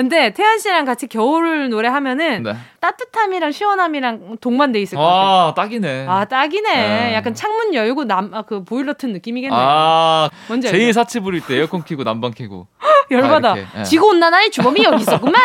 [0.00, 2.56] 근데 태연 씨랑 같이 겨울 노래 하면은 네.
[2.80, 5.20] 따뜻함이랑 시원함이랑 동반돼 있을 것 같아요.
[5.20, 6.06] 아 딱이네.
[6.08, 6.72] 아, 딱이네.
[6.74, 7.14] 네.
[7.14, 9.54] 약간 창문 열고 남, 아, 그 보일러 튼 느낌이겠네.
[9.54, 10.68] 아 뭔지?
[10.68, 12.66] 제일 사치 부릴 때 에어컨 켜고 난방 켜고.
[13.10, 13.52] 열받아.
[13.52, 13.82] 아, 예.
[13.82, 15.38] 지구온난화의 주범이 여기 있었구만.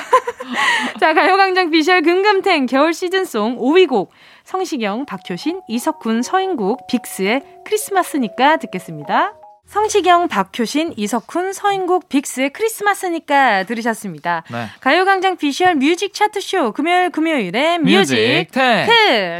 [0.98, 4.10] 자, 가요광장 비주얼 금금탱 겨울 시즌송 5위 곡
[4.44, 9.34] 성시경, 박효신, 이석훈, 서인국, 빅스의 크리스마스니까 듣겠습니다.
[9.66, 14.44] 성시경, 박효신, 이석훈, 서인국, 빅스의 크리스마스니까 들으셨습니다.
[14.50, 14.66] 네.
[14.80, 18.50] 가요광장 visual music 차트쇼 금요일 금요일에 music music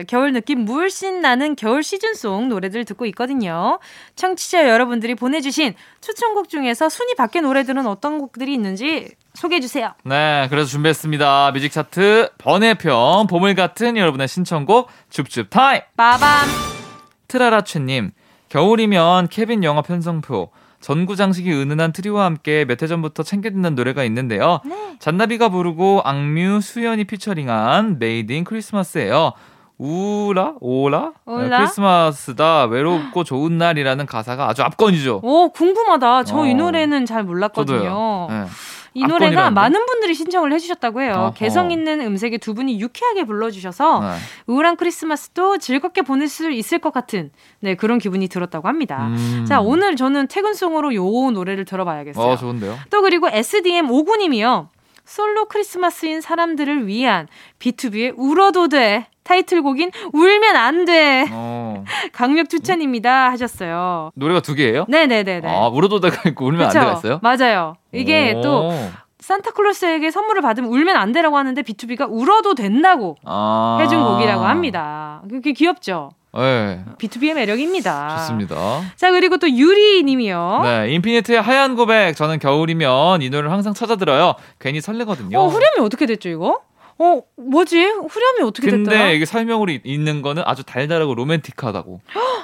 [0.08, 3.78] 겨울 느낌 물씬 나는 겨울 시즌송 노래들 듣고 있거든요.
[4.16, 9.94] 청취자 여러분들이 보내주신 추천곡 중에서 순위 밖의 노래들은 어떤 곡들이 있는지 소개해 주세요.
[10.04, 11.52] 네, 그래서 준비했습니다.
[11.52, 15.82] Music 차트 번외편 보물 같은 여러분의 신청곡 줍줍 타임.
[15.96, 16.48] 빠밤.
[17.28, 18.12] 트라라최님,
[18.58, 20.50] 겨울이면 케빈 영화 편성표.
[20.80, 24.60] 전구 장식이 은은한 트리와 함께 몇 해 전부터 챙겨 듣는 노래가 있는데요.
[25.00, 29.32] 잔나비가 부르고 악뮤, 수연이 피처링한 Made in Christmas예요.
[29.76, 31.14] 우라 오라?
[31.26, 35.18] 네, 크리스마스다 외롭고 좋은 날이라는 가사가 아주 압권이죠.
[35.24, 36.22] 오 궁금하다.
[36.22, 36.56] 저이 어.
[36.56, 38.28] 노래는 잘 몰랐거든요.
[38.30, 38.44] 네.
[38.94, 39.50] 이 노래가?
[39.50, 41.12] 많은 분들이 신청을 해주셨다고 해요.
[41.14, 41.34] 어허.
[41.34, 44.06] 개성 있는 음색의 두 분이 유쾌하게 불러주셔서 네.
[44.46, 47.30] 우울한 크리스마스도 즐겁게 보낼 수 있을 것 같은
[47.60, 49.08] 네 그런 기분이 들었다고 합니다.
[49.08, 49.44] 음.
[49.46, 52.24] 자 오늘 저는 퇴근송으로 요 노래를 들어봐야겠어요.
[52.32, 52.78] 어 좋은데요.
[52.90, 54.68] 또 그리고 SDM 59님이요.
[55.04, 57.26] 솔로 크리스마스인 사람들을 위한
[57.58, 59.08] B2B의 울어도 돼.
[59.24, 61.26] 타이틀곡인 울면 안 돼.
[61.32, 61.84] 어.
[62.12, 64.10] 강력 추천입니다 하셨어요.
[64.14, 64.84] 노래가 두 개예요?
[64.88, 65.48] 네네네네.
[65.48, 66.80] 아 울어도 있고 울면 안 그쵸?
[66.80, 67.20] 돼가 있어요?
[67.22, 67.74] 맞아요.
[67.92, 68.40] 이게 오.
[68.42, 68.72] 또
[69.20, 73.78] 산타클로스에게 선물을 받으면 울면 안 되라고 하는데 B2B가 울어도 된다고 아.
[73.80, 75.22] 해준 곡이라고 합니다.
[75.28, 76.10] 그게 귀엽죠?
[76.36, 78.16] 네, B2B의 매력입니다.
[78.18, 78.54] 좋습니다.
[78.96, 80.60] 자 그리고 또 유리 님이요.
[80.64, 82.14] 네, 인피니트의 하얀 고백.
[82.16, 84.34] 저는 겨울이면 이 노래를 항상 찾아 들어요.
[84.58, 85.38] 괜히 설레거든요.
[85.38, 86.60] 어 후렴이 어떻게 됐죠 이거?
[86.98, 87.82] 어 뭐지?
[87.84, 88.98] 후렴이 어떻게 됐더라?
[88.98, 92.00] 근데 이게 설명으로 이- 있는 거는 아주 달달하고 로맨틱하다고.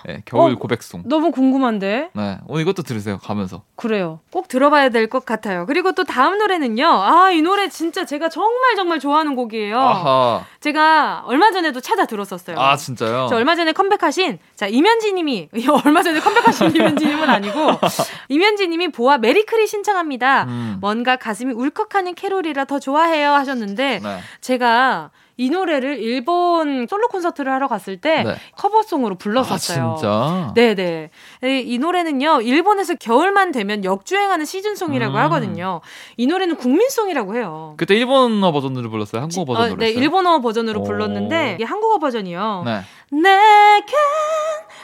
[0.06, 0.56] 네, 겨울 어?
[0.56, 1.02] 고백송.
[1.06, 2.10] 너무 궁금한데.
[2.12, 3.18] 네, 오늘 이것도 들으세요.
[3.22, 3.62] 가면서.
[3.76, 4.20] 그래요.
[4.32, 5.66] 꼭 들어봐야 될 것 같아요.
[5.66, 6.84] 그리고 또 다음 노래는요.
[6.86, 9.78] 아, 이 노래 진짜 제가 정말 정말 좋아하는 곡이에요.
[9.78, 10.44] 아하.
[10.60, 12.58] 제가 얼마 전에도 찾아 들었었어요.
[12.58, 13.26] 아 진짜요?
[13.30, 15.48] 저 얼마 전에 컴백하신 자 이면지 님이
[15.84, 17.70] 얼마 전에 컴백하신 이면지 님은 아니고
[18.28, 20.44] 이면지 님이 보아 Merry-Chri 신청합니다.
[20.44, 20.76] 음.
[20.80, 24.18] 뭔가 가슴이 울컥하는 캐롤이라 더 좋아해요 하셨는데 네.
[24.40, 28.34] 제가 이 노래를 일본 솔로 콘서트를 하러 갔을 때 네.
[28.58, 29.92] 커버송으로 불렀었어요.
[29.92, 30.52] 아 진짜.
[30.54, 31.10] 네네.
[31.44, 35.18] 이, 이 노래는요, 일본에서 겨울만 되면 역주행하는 시즌송이라고 음.
[35.22, 35.80] 하거든요.
[36.18, 37.72] 이 노래는 국민송이라고 해요.
[37.78, 39.22] 그때 일본어 버전으로 불렀어요.
[39.22, 40.02] 한국어 버전으로 어, 네, 했어요.
[40.02, 40.84] 일본어 버전으로 오.
[40.84, 42.64] 불렀는데, 이게 한국어 버전이요.
[42.66, 42.82] 네.
[43.10, 43.96] 내겐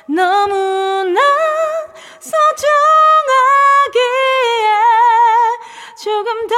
[0.09, 1.21] 너무나
[2.19, 2.67] 소중하기에
[5.97, 6.55] 조금 더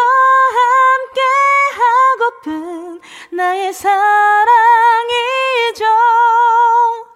[0.57, 1.20] 함께
[1.78, 3.01] 하고픈
[3.36, 3.95] 나의 사랑이죠.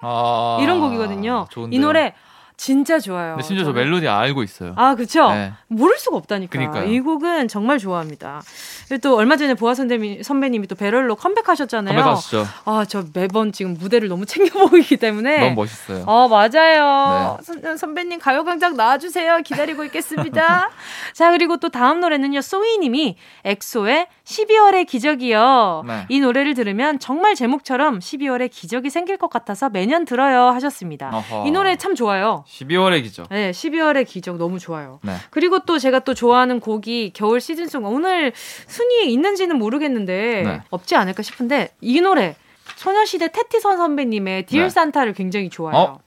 [0.02, 1.46] 아, 이런 곡이거든요.
[1.50, 1.76] 좋은데요.
[1.76, 2.14] 이 노래
[2.56, 3.34] 진짜 좋아요.
[3.34, 3.84] 근데 심지어 저 저는.
[3.84, 4.72] 멜로디 알고 있어요.
[4.76, 5.30] 아, 그쵸?
[5.30, 5.52] 네.
[5.68, 6.50] 모를 수가 없다니까.
[6.52, 6.84] 그니까요.
[6.90, 8.42] 이 곡은 정말 좋아합니다.
[8.88, 11.96] 그리고 또 얼마 전에 보아 선배님, 선배님이 또 배럴로 컴백하셨잖아요.
[11.96, 12.46] 컴백하시죠.
[12.66, 15.40] 아, 저 매번 지금 무대를 너무 챙겨 보이기 때문에.
[15.40, 16.04] 너무 멋있어요.
[16.06, 17.38] 어, 맞아요.
[17.38, 17.44] 네.
[17.44, 19.38] 선, 선배님 가요광장 나와주세요.
[19.38, 20.70] 기다리고 있겠습니다.
[21.14, 25.84] 자, 그리고 또 다음 노래는요, 소희님이 엑소의 12월의 기적이요.
[25.86, 26.06] 네.
[26.08, 31.10] 이 노래를 들으면 정말 제목처럼 12월에 기적이 생길 것 같아서 매년 들어요 하셨습니다.
[31.12, 31.46] 어허.
[31.46, 32.41] 이 노래 참 좋아요.
[32.46, 33.28] 12월의 기적.
[33.30, 35.00] 네, 12월의 기적 너무 좋아요.
[35.02, 35.16] 네.
[35.30, 38.32] 그리고 또 제가 또 좋아하는 곡이 겨울 시즌송 오늘
[38.66, 40.60] 순위에 있는지는 모르겠는데 네.
[40.70, 42.36] 없지 않을까 싶은데 이 노래
[42.76, 44.68] 소녀시대 태티서 선배님의 Dear 네.
[44.68, 45.80] Santa를 굉장히 좋아해요.
[45.80, 46.00] 어?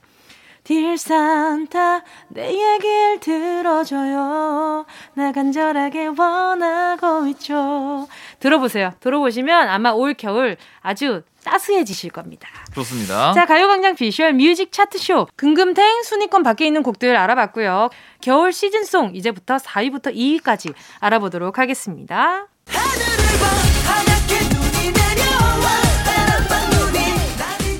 [0.66, 8.08] Dear Santa 내 얘길 들어줘요 나 간절하게 원하고 있죠
[8.40, 13.32] 들어보세요 들어보시면 아마 올 겨울 아주 따스해지실 겁니다 좋습니다.
[13.32, 15.28] 자, 가요광장 visual music 차트쇼.
[15.36, 17.88] 금금탱 순위권 밖에 있는 곡들 알아봤고요.
[18.20, 22.48] 겨울 시즌송 이제부터 4위부터 2위까지 알아보도록 하겠습니다.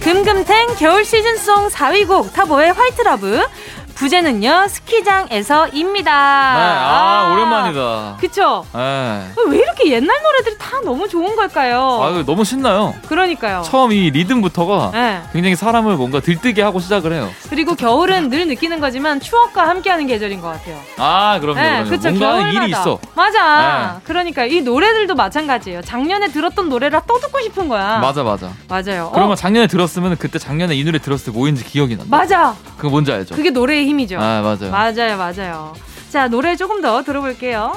[0.07, 3.41] 금금탱 겨울 시즌송 4위 곡 터보의 White Love.
[3.97, 6.11] 부제는요, 스키장에서입니다.
[6.11, 8.19] 네, 아, 오랜만이다.
[8.21, 8.65] 그쵸?
[8.75, 9.27] 네.
[9.49, 12.01] 왜 이렇게 옛날 노래들이 다 너무 좋은 걸까요?
[12.03, 12.95] 아, 너무 신나요.
[13.09, 13.63] 그러니까요.
[13.65, 15.23] 처음 이 리듬부터가 네.
[15.33, 17.31] 굉장히 사람을 뭔가 들뜨게 하고 시작을 해요.
[17.49, 20.79] 그리고 겨울은 늘 느끼는 거지만 추억과 함께하는 계절인 것 같아요.
[20.99, 21.59] 아, 그럼요.
[21.59, 21.89] 네, 그럼요.
[21.91, 22.09] 그쵸.
[22.11, 22.51] 뭔가 겨울마다.
[22.65, 22.99] 일이 있어.
[23.15, 23.95] 맞아.
[23.97, 24.01] 네.
[24.05, 25.81] 그러니까 이 노래들도 마찬가지예요.
[25.81, 27.97] 작년에 들었던 노래라 또 듣고 싶은 거야.
[27.99, 28.51] 맞아, 맞아.
[28.69, 29.11] 맞아요.
[29.15, 32.15] 그러면 어, 작년에 들었으면 그때 작년에 이 노래 들었을 때 뭐인지 기억이 난다.
[32.15, 32.55] 맞아.
[32.77, 33.35] 그거 뭔지 알죠?
[33.35, 34.19] 그게 노래의 힘이죠.
[34.19, 34.71] 아, 맞아요.
[34.71, 35.75] 맞아요, 맞아요.
[36.11, 37.75] 자, 노래 조금 더 들어볼게요.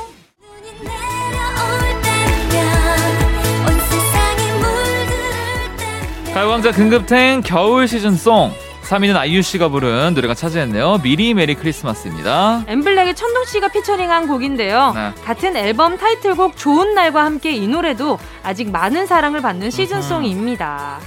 [6.34, 8.54] 가요광장 긴급탱 겨울 시즌송
[8.90, 11.00] 3위는 아이유 씨가 부른 노래가 차지했네요.
[11.04, 12.64] 미리 메리 크리스마스입니다.
[12.68, 14.94] 엠블랙의 천둥 씨가 피처링한 곡인데요.
[14.96, 15.12] 네.
[15.24, 21.00] 같은 앨범 타이틀곡 좋은 날과 함께 이 노래도 아직 많은 사랑을 받는 시즌송입니다.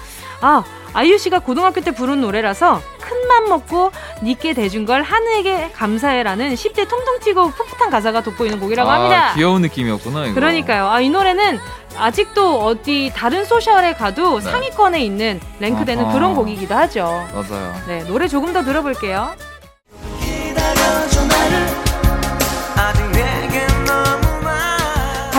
[0.42, 0.62] 아,
[0.92, 3.90] 아이유 씨가 고등학교 때 부른 노래라서 큰맘 먹고
[4.22, 9.30] 니께 돼준 걸 하늘에게 감사해라는 10대 통통 튀고 풋풋한 가사가 돋보이는 곡이라고 합니다.
[9.30, 10.26] 아, 귀여운 느낌이었구나.
[10.26, 10.34] 이거.
[10.34, 10.88] 그러니까요.
[10.88, 11.58] 아, 이 노래는
[11.96, 14.50] 아직도 어디 다른 소셜에 가도 네.
[14.50, 16.12] 상위권에 있는 랭크되는 아하.
[16.12, 17.26] 그런 곡이기도 하죠.
[17.32, 17.74] 맞아요.
[17.86, 19.30] 네, 노래 조금 더 들어볼게요.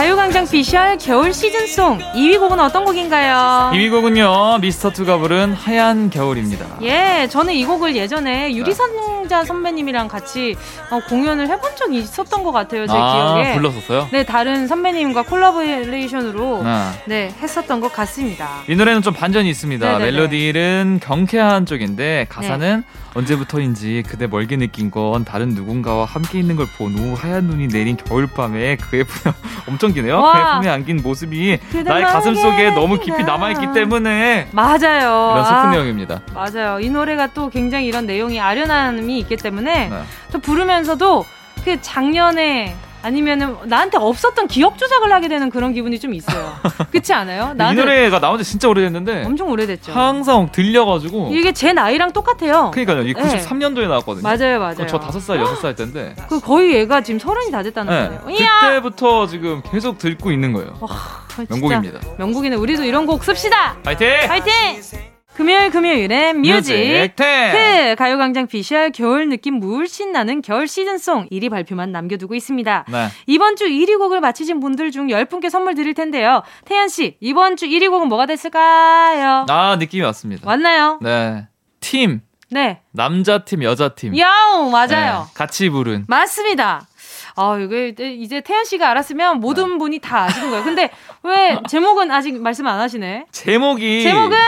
[0.04, 3.70] 가요광장 피셜 겨울 시즌송 2위 곡은 어떤 곡인가요?
[3.72, 4.58] 2위 곡은요.
[4.60, 6.66] 미스터2가 부른 하얀 겨울입니다.
[6.82, 10.56] 예, 저는 이 곡을 예전에 유리선자 선배님이랑 같이
[10.90, 13.54] 어, 공연을 해본 적이 있었던 것 같아요, 제 아, 기억에.
[13.54, 14.08] 불렀었어요?
[14.12, 16.90] 네, 다른 선배님과 콜라보레이션으로 네.
[17.06, 18.50] 네, 했었던 것 같습니다.
[18.68, 19.86] 이 노래는 좀 반전이 있습니다.
[19.90, 20.12] 네네네.
[20.12, 22.84] 멜로디는 경쾌한 쪽인데 가사는
[23.14, 27.96] 언제부터인지 그대 멀게 느낀 건 다른 누군가와 함께 있는 걸 본 후 하얀 눈이 내린
[27.96, 29.32] 겨울밤에 그의 품
[29.68, 30.20] 엄청 기네요.
[30.20, 30.32] 와.
[30.32, 33.22] 그의 품에 안긴 모습이 나의 가슴 속에 너무 깊이.
[33.24, 35.32] 남아있기 때문에 맞아요.
[35.32, 36.20] 이런 슬픈 아, 내용입니다.
[36.34, 36.80] 맞아요.
[36.80, 40.02] 이 노래가 또 굉장히 이런 내용이 아련함이 있기 때문에 네.
[40.32, 41.24] 또 부르면서도
[41.64, 42.74] 그 작년에
[43.04, 46.54] 아니면은 나한테 없었던 기억 조작을 하게 되는 그런 기분이 좀 있어요.
[46.90, 47.54] 그렇지 않아요?
[47.54, 49.92] 이 노래가 나온 지 진짜 오래됐는데 엄청 오래됐죠.
[49.92, 52.70] 항상 들려가지고 이게 제 나이랑 똑같아요.
[52.72, 53.02] 그러니까요.
[53.02, 53.22] 이 네.
[53.22, 54.22] 93년도에 나왔거든요.
[54.22, 54.86] 맞아요, 맞아요.
[54.86, 58.18] 저 5살, 6살 때인데 그 거의 얘가 지금 서른이 다 됐다는 네.
[58.18, 58.38] 거예요.
[58.38, 60.74] 그때부터 지금 계속 듣고 있는 거예요.
[60.88, 62.00] 아, 진짜 명곡입니다.
[62.18, 62.56] 명곡이네.
[62.56, 63.76] 우리도 이런 곡 씁시다.
[63.82, 64.08] 파이팅!
[64.26, 65.12] 파이팅!
[65.36, 67.52] 금요일 금요일엔 Music Ten!
[67.52, 72.84] 그 가요광장 피셜 겨울 느낌 물씬 나는 겨울 시즌송 1위 발표만 남겨두고 있습니다.
[72.88, 73.08] 네.
[73.26, 76.44] 이번 주 1위 곡을 맞히신 분들 중 10분께 선물 드릴 텐데요.
[76.66, 79.46] 태현 씨, 이번 주 1위 곡은 뭐가 됐을까요?
[79.48, 80.48] 아, 느낌이 왔습니다.
[80.48, 81.00] 왔나요?
[81.02, 81.48] 네.
[81.80, 82.20] 팀.
[82.50, 82.80] 네.
[82.92, 84.16] 남자 팀, 여자 팀.
[84.16, 85.26] 야옹, 맞아요.
[85.26, 86.04] 네, 같이 부른.
[86.06, 86.86] 맞습니다.
[87.34, 90.62] 아, 이게 이제 태연 씨가 알았으면 모든 분이 다 아시는 거예요.
[90.62, 90.90] 근데
[91.24, 93.26] 왜 제목은 아직 말씀 안 하시네?
[93.32, 94.38] 제목이 제목은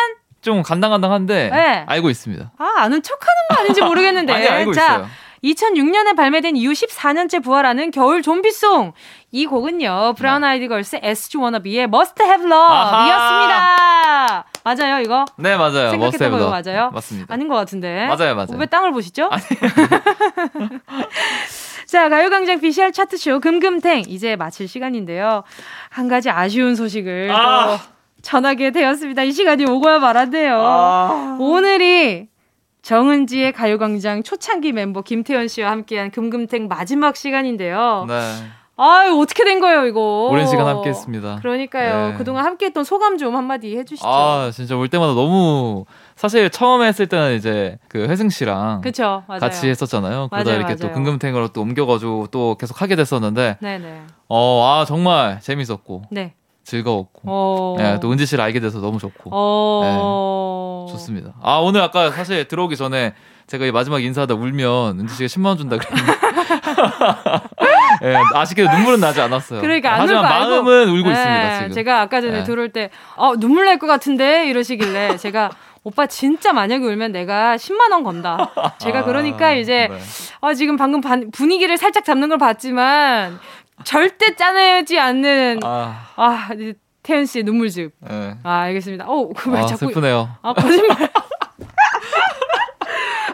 [0.42, 1.84] 좀 간당간당한데 네.
[1.86, 2.52] 알고 있습니다.
[2.58, 4.32] 아, 아는 척 하는 거 아닌지 모르겠는데.
[4.36, 5.08] 아니, 알고 자, 있어요.
[5.44, 8.92] 2006년에 발매된 이후 14년째 부활하는 겨울 좀비송.
[9.32, 14.44] 이 곡은요, 브라운 아이디 걸스 SG 워너비의 Must Have Love 이었습니다.
[14.64, 15.24] 맞아요, 이거?
[15.36, 15.90] 네, 맞아요.
[15.90, 16.50] 생각했던 거 더.
[16.50, 16.90] 맞아요?
[16.90, 17.32] 맞습니다.
[17.32, 18.06] 아닌 것 같은데.
[18.06, 18.56] 맞아요, 맞아요.
[18.56, 19.30] 왜 땅을 보시죠?
[21.86, 25.44] 자, 가요광장 BCR 차트쇼 금금탱 이제 마칠 시간인데요.
[25.88, 27.66] 한 가지 아쉬운 소식을 아.
[27.66, 27.78] 또
[28.30, 29.22] 전하게 되었습니다.
[29.22, 30.60] 이 시간이 오고야 말았네요.
[30.60, 31.36] 아.
[31.38, 32.26] 오늘이
[32.82, 38.04] 정은지의 가요광장 초창기 멤버 김태현 씨와 함께한 금금탱 마지막 시간인데요.
[38.08, 38.14] 네.
[38.78, 40.28] 아유, 어떻게 된 거예요, 이거?
[40.30, 41.38] 오랜 시간 함께 했습니다.
[41.40, 42.10] 그러니까요.
[42.10, 42.18] 네.
[42.18, 44.06] 그동안 함께 했던 소감 좀 한마디 해주시죠.
[44.06, 45.84] 아, 진짜 올 때마다 너무
[46.16, 49.22] 사실 처음에 했을 때는 이제 그 회승 씨랑 그쵸.
[49.28, 50.28] 같이 했었잖아요.
[50.30, 50.94] 그러다 맞아요, 이렇게 또 맞아요.
[50.94, 54.02] 금금탱으로 또 옮겨가지고 또 계속 하게 됐었는데, 네네.
[54.28, 56.34] 어, 아, 정말 재밌었고, 네.
[56.66, 57.74] 즐거웠고, 어.
[57.78, 60.86] 네, 또 은지 씨를 알게 돼서 너무 좋고, 어.
[60.90, 61.34] 좋습니다.
[61.40, 63.14] 아, 오늘 아까 사실 들어오기 전에
[63.46, 66.12] 제가 이 마지막 인사하다 울면 은지 씨가 10만 원 준다 그랬는데,
[68.02, 69.60] 예, 아쉽게도 눈물은 나지 않았어요.
[69.60, 70.48] 그러니까 안 하지만 울고 알고.
[70.64, 71.70] 마음은 울고 네, 있습니다, 지금.
[71.72, 72.44] 제가 아까 전에 네.
[72.44, 74.48] 들어올 때, 어, 눈물 날 것 같은데?
[74.48, 75.50] 이러시길래 제가
[75.84, 78.50] 오빠 진짜 만약에 울면 내가 10만 원 건다.
[78.78, 79.98] 제가 그러니까 이제, 네.
[80.40, 83.38] 아, 지금 방금 반- 분위기를 살짝 잡는 걸 봤지만,
[83.84, 86.48] 절대 짜내지 않는, 아, 아,
[87.02, 87.92] 태연 씨의 눈물즙.
[88.10, 88.34] 예.
[88.42, 89.04] 아, 알겠습니다.
[89.06, 89.86] 어, 그왜 아, 자꾸.
[89.86, 90.28] 슬프네요.
[90.42, 90.96] 아, 거짓말.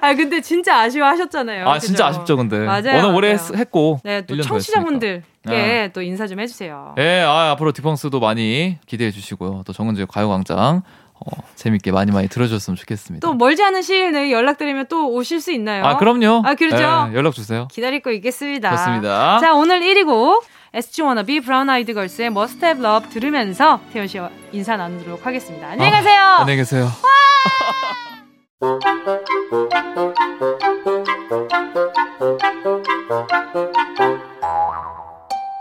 [0.04, 1.68] 아, 근데 진짜 아쉬워하셨잖아요.
[1.68, 2.18] 아, 진짜 그죠?
[2.20, 2.58] 아쉽죠, 근데.
[2.58, 3.48] 맞아요, 워낙 오래 맞아요.
[3.52, 4.00] 했- 했고.
[4.02, 5.88] 네, 또 1년 더 청취자분들께 했으니까.
[5.92, 6.96] 또 인사 좀 해주세요.
[6.98, 9.62] 예, 아, 앞으로 딕펑스도 많이 기대해 주시고요.
[9.64, 10.82] 또 정은지의 가요광장
[11.26, 13.26] 어, 재밌게 많이 많이 들어주셨으면 좋겠습니다.
[13.26, 15.84] 또 멀지 않은 시일 내에 연락드리면 또 오실 수 있나요?
[15.84, 16.42] 아, 그럼요.
[16.44, 17.10] 아, 그렇죠.
[17.10, 17.68] 예, 연락 주세요.
[17.70, 18.76] 기다릴 거 있겠습니다.
[18.76, 19.38] 좋습니다.
[19.40, 20.44] 자, 오늘 1위 곡
[20.74, 25.68] SG 워너비 브라운 아이드 걸스의 Must Have Love 들으면서 태현 씨와 인사 나누도록 하겠습니다.
[25.68, 26.20] 안녕히 가세요.
[26.20, 26.88] 아, 안녕히 계세요.